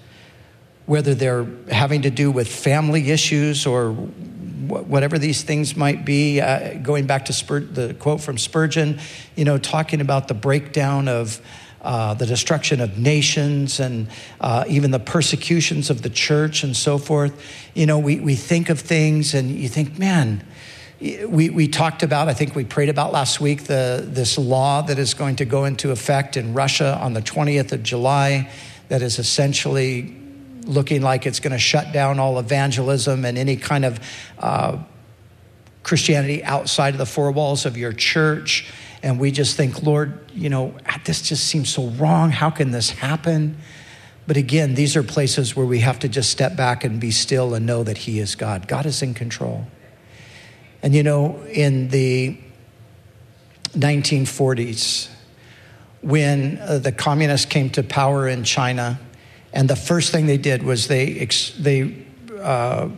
whether 0.91 1.15
they're 1.15 1.47
having 1.69 2.01
to 2.01 2.09
do 2.09 2.29
with 2.29 2.49
family 2.49 3.11
issues 3.11 3.65
or 3.65 3.93
whatever 3.93 5.17
these 5.17 5.41
things 5.41 5.77
might 5.77 6.03
be. 6.03 6.41
Uh, 6.41 6.73
going 6.79 7.07
back 7.07 7.23
to 7.23 7.31
Spur- 7.31 7.61
the 7.61 7.93
quote 7.93 8.19
from 8.19 8.37
Spurgeon, 8.37 8.99
you 9.37 9.45
know, 9.45 9.57
talking 9.57 10.01
about 10.01 10.27
the 10.27 10.33
breakdown 10.33 11.07
of 11.07 11.39
uh, 11.81 12.13
the 12.15 12.25
destruction 12.25 12.81
of 12.81 12.97
nations 12.97 13.79
and 13.79 14.09
uh, 14.41 14.65
even 14.67 14.91
the 14.91 14.99
persecutions 14.99 15.89
of 15.89 16.01
the 16.01 16.09
church 16.09 16.61
and 16.61 16.75
so 16.75 16.97
forth. 16.97 17.41
You 17.73 17.85
know, 17.85 17.97
we, 17.97 18.19
we 18.19 18.35
think 18.35 18.67
of 18.67 18.77
things 18.77 19.33
and 19.33 19.49
you 19.49 19.69
think, 19.69 19.97
man, 19.97 20.45
we, 20.99 21.49
we 21.49 21.69
talked 21.69 22.03
about, 22.03 22.27
I 22.27 22.33
think 22.33 22.53
we 22.53 22.65
prayed 22.65 22.89
about 22.89 23.13
last 23.13 23.39
week, 23.39 23.63
the, 23.63 24.03
this 24.05 24.37
law 24.37 24.81
that 24.81 24.99
is 24.99 25.13
going 25.13 25.37
to 25.37 25.45
go 25.45 25.63
into 25.63 25.91
effect 25.91 26.35
in 26.35 26.53
Russia 26.53 26.99
on 27.01 27.13
the 27.13 27.21
20th 27.21 27.71
of 27.71 27.81
July 27.81 28.51
that 28.89 29.01
is 29.01 29.19
essentially 29.19 30.20
looking 30.71 31.01
like 31.01 31.25
it's 31.25 31.39
going 31.39 31.51
to 31.51 31.59
shut 31.59 31.91
down 31.91 32.19
all 32.19 32.39
evangelism 32.39 33.25
and 33.25 33.37
any 33.37 33.57
kind 33.57 33.85
of 33.85 33.99
uh, 34.39 34.77
Christianity 35.83 36.43
outside 36.43 36.93
of 36.93 36.97
the 36.97 37.05
four 37.05 37.31
walls 37.31 37.65
of 37.65 37.77
your 37.77 37.93
church. 37.93 38.71
And 39.03 39.19
we 39.19 39.31
just 39.31 39.57
think, 39.57 39.83
Lord, 39.83 40.19
you 40.33 40.49
know, 40.49 40.75
this 41.05 41.21
just 41.21 41.45
seems 41.45 41.69
so 41.69 41.87
wrong. 41.89 42.31
How 42.31 42.49
can 42.49 42.71
this 42.71 42.91
happen? 42.91 43.57
But 44.27 44.37
again, 44.37 44.75
these 44.75 44.95
are 44.95 45.03
places 45.03 45.55
where 45.55 45.65
we 45.65 45.79
have 45.79 45.99
to 45.99 46.07
just 46.07 46.29
step 46.29 46.55
back 46.55 46.83
and 46.83 47.01
be 47.01 47.11
still 47.11 47.53
and 47.53 47.65
know 47.65 47.83
that 47.83 47.97
He 47.97 48.19
is 48.19 48.35
God. 48.35 48.67
God 48.67 48.85
is 48.85 49.01
in 49.01 49.13
control. 49.13 49.65
And 50.83 50.95
you 50.95 51.03
know, 51.03 51.41
in 51.51 51.89
the 51.89 52.37
1940s, 53.73 55.09
when 56.01 56.59
uh, 56.59 56.79
the 56.79 56.91
communists 56.91 57.45
came 57.45 57.69
to 57.71 57.83
power 57.83 58.27
in 58.27 58.43
China, 58.43 58.99
and 59.53 59.69
the 59.69 59.75
first 59.75 60.11
thing 60.11 60.25
they 60.25 60.37
did 60.37 60.63
was 60.63 60.87
they, 60.87 61.25
they 61.59 62.05
uh, 62.39 62.89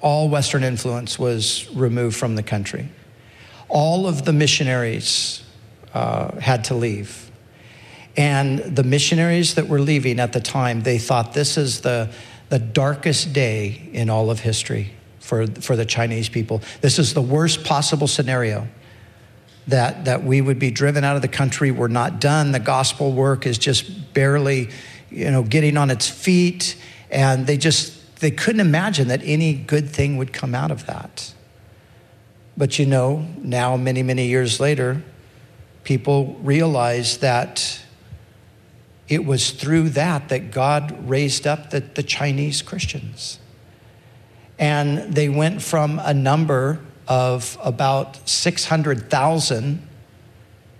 all 0.00 0.28
Western 0.28 0.64
influence 0.64 1.18
was 1.18 1.68
removed 1.74 2.16
from 2.16 2.34
the 2.36 2.42
country. 2.42 2.88
All 3.68 4.06
of 4.06 4.24
the 4.24 4.32
missionaries 4.32 5.44
uh, 5.94 6.38
had 6.40 6.64
to 6.64 6.74
leave. 6.74 7.30
And 8.16 8.58
the 8.58 8.82
missionaries 8.82 9.54
that 9.54 9.68
were 9.68 9.80
leaving 9.80 10.18
at 10.18 10.32
the 10.32 10.40
time, 10.40 10.82
they 10.82 10.98
thought 10.98 11.32
this 11.32 11.56
is 11.56 11.80
the, 11.82 12.10
the 12.48 12.58
darkest 12.58 13.32
day 13.32 13.88
in 13.92 14.10
all 14.10 14.30
of 14.30 14.40
history 14.40 14.92
for, 15.20 15.46
for 15.46 15.76
the 15.76 15.84
Chinese 15.84 16.28
people. 16.28 16.60
This 16.80 16.98
is 16.98 17.14
the 17.14 17.22
worst 17.22 17.64
possible 17.64 18.08
scenario 18.08 18.66
that, 19.68 20.06
that 20.06 20.24
we 20.24 20.40
would 20.40 20.58
be 20.58 20.72
driven 20.72 21.04
out 21.04 21.14
of 21.14 21.22
the 21.22 21.28
country. 21.28 21.70
We're 21.70 21.88
not 21.88 22.20
done. 22.20 22.50
The 22.50 22.58
gospel 22.58 23.12
work 23.12 23.46
is 23.46 23.58
just 23.58 24.12
barely, 24.12 24.70
you 25.10 25.30
know, 25.30 25.42
getting 25.42 25.76
on 25.76 25.90
its 25.90 26.08
feet. 26.08 26.76
And 27.10 27.46
they 27.46 27.56
just, 27.56 28.20
they 28.20 28.30
couldn't 28.30 28.60
imagine 28.60 29.08
that 29.08 29.20
any 29.24 29.54
good 29.54 29.88
thing 29.88 30.16
would 30.16 30.32
come 30.32 30.54
out 30.54 30.70
of 30.70 30.86
that. 30.86 31.34
But 32.56 32.78
you 32.78 32.86
know, 32.86 33.26
now, 33.38 33.76
many, 33.76 34.02
many 34.02 34.26
years 34.26 34.60
later, 34.60 35.02
people 35.84 36.38
realize 36.42 37.18
that 37.18 37.80
it 39.08 39.24
was 39.24 39.50
through 39.50 39.90
that 39.90 40.28
that 40.28 40.52
God 40.52 41.08
raised 41.08 41.46
up 41.46 41.70
the, 41.70 41.80
the 41.80 42.02
Chinese 42.02 42.62
Christians. 42.62 43.38
And 44.58 45.14
they 45.14 45.28
went 45.28 45.62
from 45.62 45.98
a 45.98 46.14
number 46.14 46.80
of 47.08 47.58
about 47.62 48.28
600,000 48.28 49.82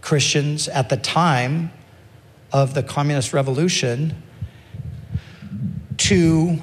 Christians 0.00 0.68
at 0.68 0.88
the 0.88 0.96
time 0.96 1.72
of 2.52 2.74
the 2.74 2.82
Communist 2.82 3.32
Revolution 3.32 4.22
to 5.96 6.58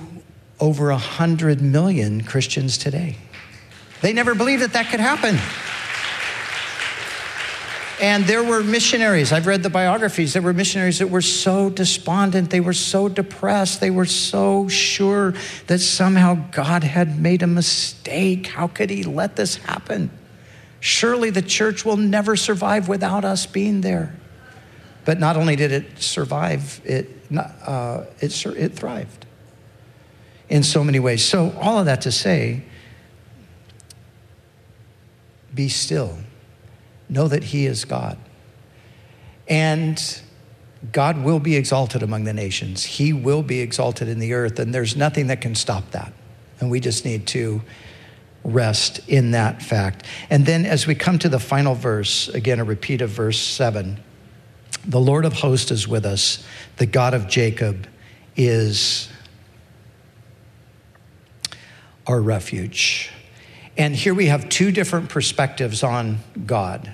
over 0.59 0.89
100 0.89 1.61
million 1.61 2.23
Christians 2.23 2.77
today. 2.77 3.17
They 4.01 4.13
never 4.13 4.35
believed 4.35 4.63
that 4.63 4.73
that 4.73 4.89
could 4.89 4.99
happen. 4.99 5.37
And 7.99 8.25
there 8.25 8.43
were 8.43 8.61
missionaries, 8.61 9.31
I've 9.31 9.47
read 9.47 9.63
the 9.63 9.71
biographies, 9.71 10.33
there 10.33 10.41
were 10.43 10.53
missionaries 10.53 10.99
that 10.99 11.09
were 11.09 11.21
so 11.21 11.71
despondent, 11.71 12.51
they 12.51 12.59
were 12.59 12.73
so 12.73 13.09
depressed, 13.09 13.79
they 13.81 13.89
were 13.89 14.05
so 14.05 14.67
sure 14.67 15.33
that 15.65 15.79
somehow 15.79 16.35
God 16.51 16.83
had 16.83 17.19
made 17.19 17.41
a 17.41 17.47
mistake. 17.47 18.47
How 18.47 18.67
could 18.67 18.91
He 18.91 19.03
let 19.03 19.35
this 19.35 19.55
happen? 19.55 20.11
Surely 20.79 21.31
the 21.31 21.41
church 21.41 21.85
will 21.85 21.97
never 21.97 22.35
survive 22.35 22.87
without 22.87 23.25
us 23.25 23.47
being 23.47 23.81
there. 23.81 24.15
But 25.07 25.21
not 25.21 25.37
only 25.37 25.55
did 25.55 25.71
it 25.71 26.01
survive, 26.01 26.81
it, 26.83 27.09
uh, 27.33 28.03
it, 28.19 28.45
it 28.45 28.73
thrived 28.73 29.25
in 30.49 30.63
so 30.63 30.83
many 30.83 30.99
ways. 30.99 31.23
So, 31.23 31.53
all 31.61 31.79
of 31.79 31.85
that 31.85 32.01
to 32.01 32.11
say, 32.11 32.63
be 35.55 35.69
still 35.69 36.17
know 37.07 37.29
that 37.29 37.45
He 37.45 37.65
is 37.65 37.85
God. 37.85 38.17
And 39.47 40.21
God 40.91 41.23
will 41.23 41.39
be 41.39 41.55
exalted 41.55 42.03
among 42.03 42.25
the 42.25 42.33
nations. 42.33 42.83
He 42.83 43.13
will 43.13 43.43
be 43.43 43.61
exalted 43.61 44.09
in 44.09 44.19
the 44.19 44.33
earth, 44.33 44.59
and 44.59 44.75
there's 44.75 44.97
nothing 44.97 45.27
that 45.27 45.39
can 45.39 45.55
stop 45.55 45.91
that. 45.91 46.11
And 46.59 46.69
we 46.69 46.81
just 46.81 47.05
need 47.05 47.27
to 47.27 47.61
rest 48.43 48.99
in 49.07 49.31
that 49.31 49.61
fact. 49.61 50.05
And 50.29 50.45
then 50.45 50.65
as 50.65 50.85
we 50.85 50.95
come 50.95 51.17
to 51.19 51.29
the 51.29 51.39
final 51.39 51.75
verse, 51.75 52.27
again, 52.27 52.59
a 52.59 52.65
repeat 52.65 52.99
of 52.99 53.09
verse 53.09 53.39
7 53.39 54.03
the 54.87 54.99
Lord 54.99 55.25
of 55.25 55.33
hosts 55.33 55.69
is 55.69 55.87
with 55.87 56.05
us, 56.05 56.43
the 56.77 56.85
God 56.85 57.13
of 57.13 57.27
Jacob 57.27 57.87
is 58.37 59.09
our 62.07 62.21
refuge. 62.21 63.11
And 63.77 63.95
here 63.95 64.13
we 64.13 64.27
have 64.27 64.47
two 64.47 64.71
different 64.71 65.09
perspectives 65.09 65.83
on 65.83 66.19
God. 66.45 66.91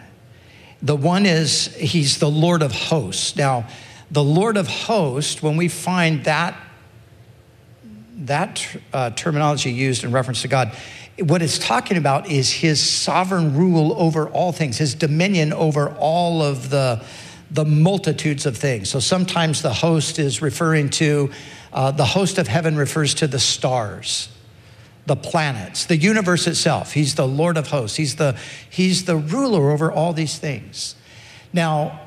The 0.81 0.95
one 0.95 1.25
is 1.25 1.73
he's 1.75 2.17
the 2.17 2.29
Lord 2.29 2.63
of 2.63 2.71
hosts. 2.71 3.35
Now, 3.35 3.67
the 4.09 4.23
Lord 4.23 4.57
of 4.57 4.67
hosts, 4.67 5.41
when 5.41 5.55
we 5.55 5.67
find 5.67 6.23
that, 6.25 6.59
that 8.17 8.65
uh, 8.91 9.11
terminology 9.11 9.71
used 9.71 10.03
in 10.03 10.11
reference 10.11 10.41
to 10.41 10.47
God, 10.47 10.75
what 11.19 11.41
it's 11.41 11.59
talking 11.59 11.97
about 11.97 12.27
is 12.27 12.51
his 12.51 12.81
sovereign 12.81 13.55
rule 13.55 13.93
over 13.97 14.27
all 14.29 14.51
things, 14.51 14.77
his 14.77 14.95
dominion 14.95 15.53
over 15.53 15.91
all 15.99 16.41
of 16.41 16.69
the, 16.69 17.03
the 17.53 17.65
multitudes 17.65 18.45
of 18.45 18.57
things. 18.57 18.89
So 18.89 18.99
sometimes 18.99 19.61
the 19.61 19.73
host 19.73 20.19
is 20.19 20.41
referring 20.41 20.89
to, 20.91 21.31
uh, 21.71 21.91
the 21.91 22.05
host 22.05 22.37
of 22.37 22.47
heaven 22.47 22.75
refers 22.75 23.13
to 23.15 23.27
the 23.27 23.39
stars 23.39 24.29
the 25.05 25.15
planets, 25.15 25.85
the 25.85 25.97
universe 25.97 26.47
itself. 26.47 26.93
He's 26.93 27.15
the 27.15 27.27
Lord 27.27 27.57
of 27.57 27.67
hosts. 27.67 27.97
He's 27.97 28.15
the, 28.15 28.37
he's 28.69 29.05
the 29.05 29.17
ruler 29.17 29.71
over 29.71 29.91
all 29.91 30.13
these 30.13 30.37
things. 30.37 30.95
Now, 31.51 31.99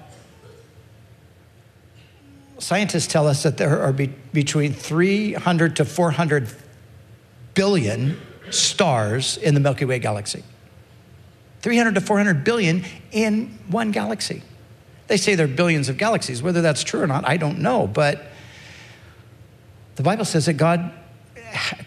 scientists 2.59 3.07
tell 3.07 3.29
us 3.29 3.43
that 3.43 3.59
there 3.59 3.83
are 3.83 3.93
be, 3.93 4.07
between 4.33 4.73
300 4.73 5.77
to 5.77 5.85
400 5.85 6.49
billion 7.55 8.19
stars 8.51 9.37
in 9.37 9.55
the 9.55 9.61
Milky 9.61 9.85
Way 9.85 9.99
galaxy. 9.99 10.43
300 11.61 11.97
to 11.97 12.01
400 12.01 12.45
billion 12.45 12.85
in 13.13 13.59
one 13.69 13.91
galaxy. 13.91 14.43
They 15.09 15.17
say 15.17 15.35
there 15.35 15.47
are 15.47 15.49
billions 15.49 15.89
of 15.89 15.99
galaxies. 15.99 16.43
Whether 16.43 16.63
that's 16.63 16.83
true 16.83 17.01
or 17.01 17.07
not, 17.07 17.27
I 17.27 17.37
don't 17.37 17.59
know. 17.61 17.87
But 17.87 18.27
the 19.97 20.03
Bible 20.03 20.25
says 20.25 20.47
that 20.47 20.55
God 20.55 20.93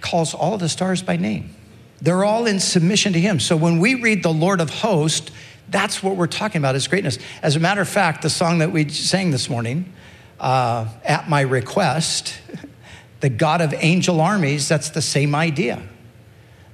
calls 0.01 0.33
all 0.33 0.57
the 0.57 0.69
stars 0.69 1.01
by 1.01 1.17
name. 1.17 1.55
They're 2.01 2.23
all 2.23 2.45
in 2.45 2.59
submission 2.59 3.13
to 3.13 3.19
him. 3.19 3.39
So 3.39 3.57
when 3.57 3.79
we 3.79 3.95
read 3.95 4.23
the 4.23 4.33
Lord 4.33 4.61
of 4.61 4.69
hosts, 4.69 5.31
that's 5.67 6.01
what 6.01 6.15
we're 6.15 6.27
talking 6.27 6.59
about, 6.59 6.75
his 6.75 6.87
greatness. 6.87 7.19
As 7.43 7.55
a 7.55 7.59
matter 7.59 7.81
of 7.81 7.89
fact, 7.89 8.21
the 8.21 8.29
song 8.29 8.59
that 8.59 8.71
we 8.71 8.89
sang 8.89 9.31
this 9.31 9.49
morning, 9.49 9.91
uh, 10.39 10.87
At 11.03 11.29
My 11.29 11.41
Request, 11.41 12.39
the 13.19 13.29
God 13.29 13.59
of 13.59 13.73
angel 13.77 14.21
armies, 14.21 14.67
that's 14.69 14.89
the 14.89 15.01
same 15.01 15.35
idea. 15.35 15.81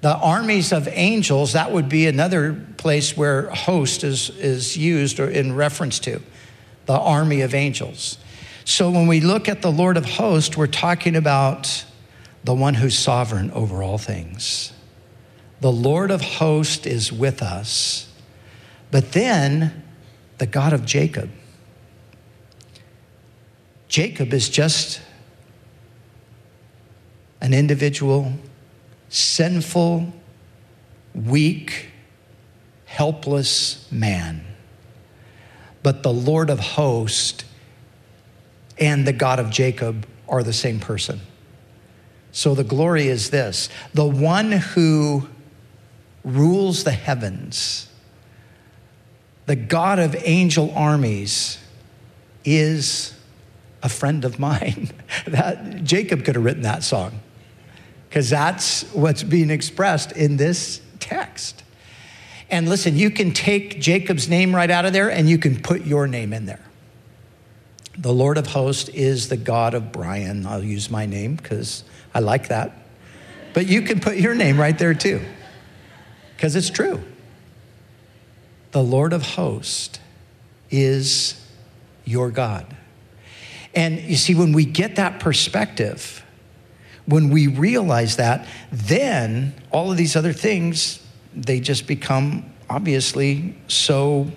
The 0.02 0.16
armies 0.16 0.72
of 0.72 0.88
angels, 0.90 1.54
that 1.54 1.72
would 1.72 1.90
be 1.90 2.06
another 2.06 2.54
place 2.78 3.18
where 3.18 3.50
host 3.50 4.04
is, 4.04 4.30
is 4.30 4.78
used 4.78 5.20
or 5.20 5.28
in 5.28 5.56
reference 5.56 5.98
to 6.00 6.22
the 6.86 6.98
army 6.98 7.42
of 7.42 7.54
angels. 7.54 8.18
So 8.64 8.90
when 8.90 9.08
we 9.08 9.22
look 9.22 9.48
at 9.48 9.62
the 9.62 9.72
Lord 9.72 9.98
of 9.98 10.06
hosts, 10.06 10.58
we're 10.58 10.68
talking 10.68 11.16
about 11.16 11.86
the 12.44 12.54
one 12.54 12.76
who's 12.76 12.98
sovereign 12.98 13.52
over 13.52 13.84
all 13.84 13.98
things. 13.98 14.74
The 15.62 15.72
Lord 15.72 16.12
of 16.12 16.22
hosts 16.22 16.86
is 16.86 17.12
with 17.12 17.42
us. 17.42 18.08
But 18.92 19.14
then 19.14 19.84
the 20.38 20.46
God 20.46 20.74
of 20.74 20.86
Jacob. 20.86 21.30
Jacob 23.88 24.34
is 24.34 24.50
just 24.50 25.02
an 27.42 27.54
individual, 27.54 28.34
sinful, 29.10 30.14
weak, 31.14 31.90
helpless 32.86 33.90
man. 33.92 34.44
But 35.86 36.02
the 36.02 36.12
Lord 36.12 36.50
of 36.50 36.60
hosts 36.60 37.46
and 38.80 39.06
the 39.06 39.14
God 39.14 39.38
of 39.38 39.52
Jacob 39.52 40.08
are 40.28 40.42
the 40.42 40.52
same 40.52 40.80
person. 40.80 41.22
So 42.32 42.56
the 42.56 42.64
glory 42.64 43.08
is 43.08 43.30
this 43.30 43.70
the 43.94 44.04
one 44.04 44.52
who 44.52 45.28
rules 46.24 46.86
the 46.86 46.92
heavens, 46.92 47.88
the 49.46 49.56
God 49.56 50.00
of 50.00 50.16
angel 50.26 50.74
armies, 50.76 51.60
is 52.44 53.14
a 53.84 53.88
friend 53.88 54.26
of 54.26 54.40
mine. 54.40 54.90
that, 55.28 55.84
Jacob 55.84 56.26
could 56.26 56.34
have 56.34 56.44
written 56.44 56.64
that 56.64 56.82
song 56.82 57.20
because 58.10 58.32
that's 58.32 58.92
what's 58.92 59.22
being 59.22 59.52
expressed 59.52 60.14
in 60.14 60.38
this 60.38 60.82
text. 61.00 61.62
And 62.56 62.70
listen, 62.70 62.96
you 62.96 63.12
can 63.12 63.34
take 63.34 63.82
Jacob's 63.82 64.30
name 64.30 64.56
right 64.56 64.72
out 64.72 64.86
of 64.86 64.94
there 64.94 65.12
and 65.12 65.30
you 65.30 65.38
can 65.38 65.62
put 65.62 65.86
your 65.86 66.08
name 66.08 66.32
in 66.32 66.46
there. 66.46 66.64
The 67.98 68.14
Lord 68.14 68.38
of 68.38 68.48
hosts 68.48 68.88
is 68.88 69.28
the 69.28 69.36
God 69.36 69.74
of 69.74 69.92
Brian. 69.92 70.46
I'll 70.46 70.64
use 70.64 70.90
my 70.90 71.06
name 71.06 71.36
because 71.36 71.84
I 72.14 72.20
like 72.20 72.48
that. 72.48 72.72
But 73.54 73.68
you 73.68 73.82
can 73.82 74.00
put 74.00 74.16
your 74.16 74.34
name 74.36 74.58
right 74.58 74.80
there 74.80 74.94
too, 74.94 75.20
because 76.34 76.56
it's 76.56 76.70
true. 76.70 77.04
The 78.72 78.82
Lord 78.82 79.12
of 79.12 79.22
hosts 79.22 80.00
is 80.72 81.46
your 82.06 82.32
God. 82.32 82.74
And 83.74 84.00
you 84.00 84.16
see, 84.16 84.34
when 84.34 84.54
we 84.54 84.64
get 84.64 84.96
that 84.96 85.20
perspective, 85.20 86.26
when 87.06 87.32
we 87.32 87.48
realize 87.48 88.16
that, 88.16 88.48
then 88.72 89.54
all 89.72 89.92
of 89.92 89.98
these 89.98 90.16
other 90.16 90.32
things, 90.32 91.05
they 91.36 91.60
just 91.60 91.88
become 91.88 92.52
obviously 92.70 93.56
so 93.68 94.32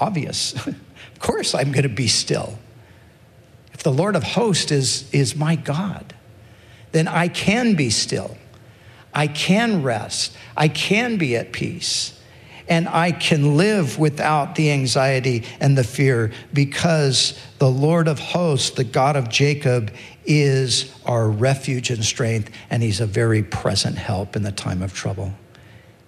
obvious. 0.00 0.54
of 0.66 1.18
course, 1.18 1.54
I'm 1.54 1.72
going 1.72 1.84
to 1.84 1.88
be 1.88 2.08
still. 2.08 2.58
If 3.72 3.82
the 3.82 3.92
Lord 3.92 4.16
of 4.16 4.22
hosts 4.22 4.70
is, 4.70 5.10
is 5.12 5.34
my 5.34 5.56
God, 5.56 6.14
then 6.92 7.08
I 7.08 7.28
can 7.28 7.74
be 7.74 7.90
still. 7.90 8.36
I 9.12 9.26
can 9.26 9.82
rest. 9.82 10.36
I 10.56 10.68
can 10.68 11.16
be 11.16 11.36
at 11.36 11.52
peace. 11.52 12.18
And 12.66 12.88
I 12.88 13.12
can 13.12 13.56
live 13.56 13.98
without 13.98 14.54
the 14.54 14.70
anxiety 14.70 15.44
and 15.60 15.76
the 15.76 15.84
fear 15.84 16.32
because 16.52 17.38
the 17.58 17.70
Lord 17.70 18.08
of 18.08 18.18
hosts, 18.18 18.70
the 18.70 18.84
God 18.84 19.16
of 19.16 19.28
Jacob, 19.28 19.92
is 20.24 20.90
our 21.04 21.28
refuge 21.28 21.90
and 21.90 22.02
strength, 22.02 22.50
and 22.70 22.82
He's 22.82 23.00
a 23.00 23.06
very 23.06 23.42
present 23.42 23.98
help 23.98 24.34
in 24.34 24.42
the 24.42 24.52
time 24.52 24.82
of 24.82 24.94
trouble. 24.94 25.34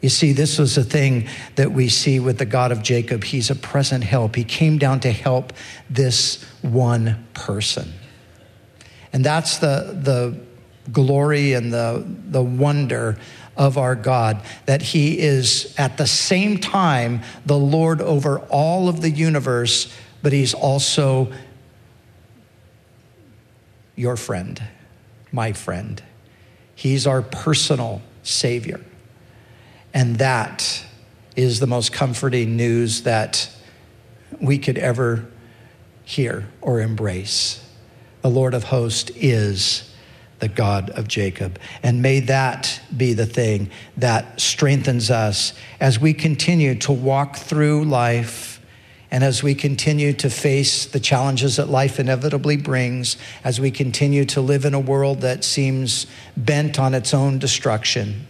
You 0.01 0.09
see, 0.11 0.33
this 0.33 0.59
was 0.59 0.77
a 0.77 0.85
thing 0.85 1.27
that 1.57 1.73
we 1.73 1.89
see 1.89 2.21
with 2.21 2.39
the 2.39 2.47
God 2.47 2.71
of 2.71 2.83
Jacob. 2.83 3.25
He's 3.25 3.51
a 3.51 3.55
present 3.55 4.05
help. 4.05 4.37
He 4.37 4.45
came 4.45 4.79
down 4.79 5.01
to 5.01 5.11
help 5.11 5.53
this 5.89 6.43
one 6.63 7.27
person. 7.35 7.93
And 9.13 9.25
that's 9.25 9.59
the, 9.59 9.99
the 10.01 10.39
glory 10.93 11.55
and 11.55 11.73
the, 11.73 12.07
the 12.29 12.43
wonder 12.43 13.19
of 13.57 13.79
our 13.79 13.95
God, 13.95 14.43
that 14.67 14.83
He 14.83 15.19
is 15.19 15.75
at 15.79 15.97
the 15.97 16.07
same 16.07 16.59
time 16.59 17.23
the 17.47 17.59
Lord 17.59 18.03
over 18.03 18.41
all 18.51 18.89
of 18.89 19.01
the 19.01 19.11
universe, 19.11 19.93
but 20.23 20.33
He's 20.33 20.53
also 20.53 21.33
your 23.95 24.17
friend, 24.17 24.63
my 25.33 25.53
friend. 25.53 26.03
He's 26.75 27.07
our 27.07 27.23
personal 27.23 28.03
Savior. 28.23 28.85
And 29.97 30.17
that 30.17 30.85
is 31.37 31.59
the 31.59 31.67
most 31.67 31.91
comforting 31.91 32.55
news 32.55 33.05
that 33.05 33.49
we 34.43 34.59
could 34.59 34.77
ever 34.77 35.25
hear 36.05 36.51
or 36.61 36.83
embrace. 36.83 37.67
The 38.21 38.29
Lord 38.29 38.53
of 38.53 38.65
hosts 38.65 39.11
is 39.17 39.91
the 40.39 40.49
God 40.49 40.91
of 40.91 41.09
Jacob. 41.09 41.59
And 41.83 42.03
may 42.03 42.21
that 42.21 42.79
be 42.95 43.15
the 43.15 43.25
thing 43.25 43.71
that 43.97 44.39
strengthens 44.39 45.11
us 45.11 45.55
as 45.81 45.99
we 45.99 46.13
continue 46.13 46.75
to 46.81 46.93
walk 46.93 47.37
through 47.37 47.87
life 47.87 48.61
and 49.11 49.25
as 49.25 49.43
we 49.43 49.55
continue 49.55 50.13
to 50.13 50.29
face 50.29 50.85
the 50.85 51.01
challenges 51.01 51.57
that 51.57 51.71
life 51.71 51.99
inevitably 51.99 52.59
brings, 52.59 53.17
as 53.43 53.59
we 53.59 53.71
continue 53.71 54.27
to 54.27 54.43
live 54.43 54.67
in 54.67 54.75
a 54.75 54.81
world 54.81 55.23
that 55.23 55.43
seems 55.43 56.07
bent 56.37 56.79
on 56.79 56.93
its 56.93 57.15
own 57.15 57.39
destruction, 57.39 58.27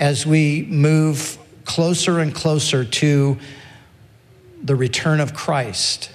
as 0.00 0.26
we 0.26 0.66
move 0.68 1.38
closer 1.64 2.18
and 2.18 2.34
closer 2.34 2.84
to 2.84 3.38
the 4.62 4.74
return 4.74 5.20
of 5.20 5.34
Christ. 5.34 6.10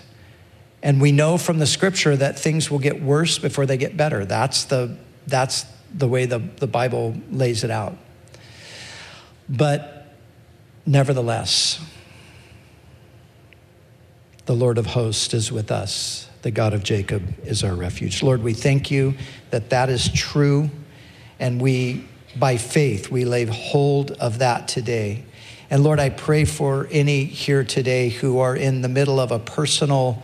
And 0.83 0.99
we 0.99 1.13
know 1.13 1.37
from 1.37 1.59
the 1.59 1.65
scripture 1.65 2.15
that 2.17 2.37
things 2.37 2.69
will 2.69 2.79
get 2.79 3.01
worse 3.01 3.39
before 3.39 3.65
they 3.65 3.77
get 3.77 3.95
better. 3.95 4.25
That's 4.25 4.65
the 4.65 4.97
that's 5.27 5.65
the 5.93 6.07
way 6.07 6.25
the, 6.25 6.39
the 6.39 6.67
Bible 6.67 7.15
lays 7.31 7.63
it 7.63 7.71
out. 7.71 7.95
But 9.47 10.13
nevertheless, 10.85 11.79
the 14.45 14.53
Lord 14.53 14.77
of 14.77 14.87
hosts 14.87 15.33
is 15.33 15.51
with 15.51 15.71
us. 15.71 16.29
The 16.41 16.51
God 16.51 16.73
of 16.73 16.83
Jacob 16.83 17.23
is 17.45 17.63
our 17.63 17.73
refuge. 17.73 18.21
Lord, 18.21 18.43
we 18.43 18.53
thank 18.53 18.91
you 18.91 19.15
that 19.49 19.71
that 19.71 19.89
is 19.89 20.09
true. 20.09 20.69
And 21.39 21.59
we, 21.59 22.05
by 22.37 22.57
faith, 22.57 23.09
we 23.09 23.25
lay 23.25 23.45
hold 23.45 24.11
of 24.11 24.39
that 24.39 24.67
today. 24.67 25.23
And 25.69 25.83
Lord, 25.83 25.99
I 25.99 26.09
pray 26.09 26.45
for 26.45 26.87
any 26.91 27.25
here 27.25 27.63
today 27.63 28.09
who 28.09 28.39
are 28.39 28.55
in 28.55 28.81
the 28.81 28.89
middle 28.89 29.19
of 29.19 29.31
a 29.31 29.39
personal 29.39 30.21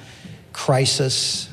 crisis, 0.53 1.49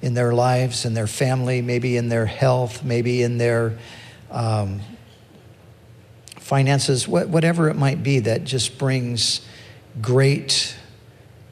in 0.00 0.14
their 0.14 0.32
lives, 0.32 0.84
in 0.84 0.94
their 0.94 1.06
family, 1.06 1.60
maybe 1.60 1.96
in 1.96 2.08
their 2.08 2.26
health, 2.26 2.84
maybe 2.84 3.22
in 3.22 3.36
their 3.38 3.76
um, 4.30 4.80
finances, 6.36 7.06
whatever 7.08 7.68
it 7.68 7.74
might 7.74 8.02
be 8.02 8.20
that 8.20 8.44
just 8.44 8.78
brings 8.78 9.46
great 10.00 10.76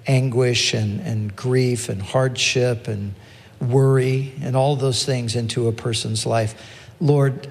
anguish 0.07 0.73
and, 0.73 1.01
and 1.01 1.35
grief 1.35 1.89
and 1.89 2.01
hardship 2.01 2.87
and 2.89 3.15
worry 3.61 4.33
and 4.41 4.57
all 4.57 4.77
those 4.77 5.05
things 5.05 5.35
into 5.35 5.69
a 5.69 5.73
person's 5.73 6.25
life. 6.25 6.55
Lord, 7.01 7.51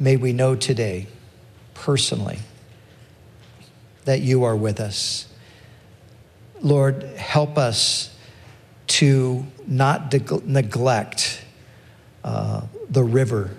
may 0.00 0.16
we 0.16 0.32
know 0.32 0.56
today, 0.56 1.06
personally, 1.74 2.38
that 4.06 4.20
you 4.20 4.44
are 4.44 4.56
with 4.56 4.80
us. 4.80 5.28
Lord, 6.60 7.02
help 7.02 7.56
us 7.56 8.16
to 8.86 9.46
not 9.66 10.10
de- 10.10 10.40
neglect 10.44 11.44
uh, 12.24 12.62
the 12.88 13.04
river 13.04 13.56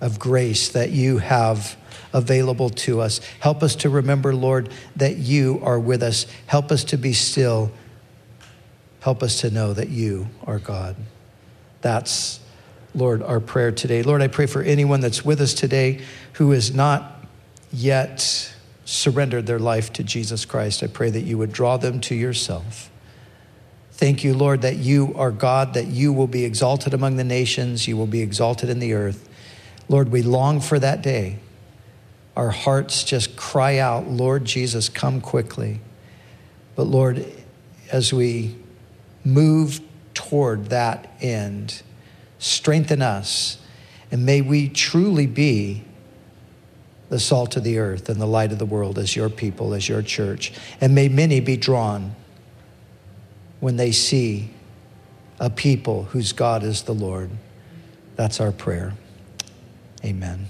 of 0.00 0.18
grace 0.18 0.70
that 0.70 0.90
you 0.90 1.18
have 1.18 1.76
available 2.12 2.70
to 2.70 3.00
us. 3.00 3.20
Help 3.40 3.62
us 3.62 3.76
to 3.76 3.90
remember, 3.90 4.34
Lord, 4.34 4.72
that 4.96 5.16
you 5.16 5.60
are 5.62 5.78
with 5.78 6.02
us. 6.02 6.26
Help 6.46 6.72
us 6.72 6.84
to 6.84 6.96
be 6.96 7.12
still. 7.12 7.70
Help 9.00 9.22
us 9.22 9.40
to 9.42 9.50
know 9.50 9.72
that 9.72 9.90
you 9.90 10.28
are 10.46 10.58
God. 10.58 10.96
That's, 11.82 12.40
Lord, 12.94 13.22
our 13.22 13.40
prayer 13.40 13.72
today. 13.72 14.02
Lord, 14.02 14.22
I 14.22 14.28
pray 14.28 14.46
for 14.46 14.62
anyone 14.62 15.00
that's 15.00 15.24
with 15.24 15.40
us 15.40 15.54
today 15.54 16.00
who 16.34 16.50
has 16.50 16.74
not 16.74 17.24
yet 17.72 18.52
surrendered 18.84 19.46
their 19.46 19.58
life 19.58 19.92
to 19.94 20.02
Jesus 20.02 20.44
Christ. 20.44 20.82
I 20.82 20.88
pray 20.88 21.10
that 21.10 21.20
you 21.20 21.38
would 21.38 21.52
draw 21.52 21.76
them 21.76 22.00
to 22.02 22.14
yourself. 22.14 22.90
Thank 23.92 24.24
you, 24.24 24.34
Lord, 24.34 24.62
that 24.62 24.76
you 24.76 25.12
are 25.14 25.30
God, 25.30 25.74
that 25.74 25.86
you 25.86 26.12
will 26.12 26.26
be 26.26 26.44
exalted 26.44 26.94
among 26.94 27.16
the 27.16 27.24
nations, 27.24 27.86
you 27.86 27.96
will 27.96 28.06
be 28.06 28.22
exalted 28.22 28.68
in 28.70 28.78
the 28.78 28.94
earth. 28.94 29.28
Lord, 29.88 30.10
we 30.10 30.22
long 30.22 30.60
for 30.60 30.78
that 30.78 31.02
day. 31.02 31.38
Our 32.34 32.50
hearts 32.50 33.04
just 33.04 33.36
cry 33.36 33.78
out, 33.78 34.08
Lord 34.08 34.44
Jesus, 34.44 34.88
come 34.88 35.20
quickly. 35.20 35.80
But 36.76 36.84
Lord, 36.84 37.26
as 37.92 38.12
we 38.12 38.56
move 39.24 39.80
toward 40.14 40.66
that 40.66 41.12
end, 41.20 41.82
strengthen 42.40 43.02
us, 43.02 43.58
and 44.10 44.26
may 44.26 44.40
we 44.40 44.68
truly 44.68 45.28
be 45.28 45.84
the 47.10 47.20
salt 47.20 47.56
of 47.56 47.62
the 47.62 47.78
earth 47.78 48.08
and 48.08 48.20
the 48.20 48.26
light 48.26 48.50
of 48.50 48.58
the 48.58 48.66
world 48.66 48.98
as 48.98 49.14
your 49.14 49.28
people, 49.28 49.74
as 49.74 49.88
your 49.88 50.02
church. 50.02 50.52
And 50.80 50.94
may 50.94 51.08
many 51.08 51.38
be 51.40 51.56
drawn 51.56 52.16
when 53.60 53.76
they 53.76 53.92
see 53.92 54.50
a 55.38 55.50
people 55.50 56.04
whose 56.04 56.32
God 56.32 56.62
is 56.62 56.82
the 56.82 56.94
Lord. 56.94 57.30
That's 58.16 58.40
our 58.40 58.52
prayer. 58.52 58.94
Amen. 60.04 60.46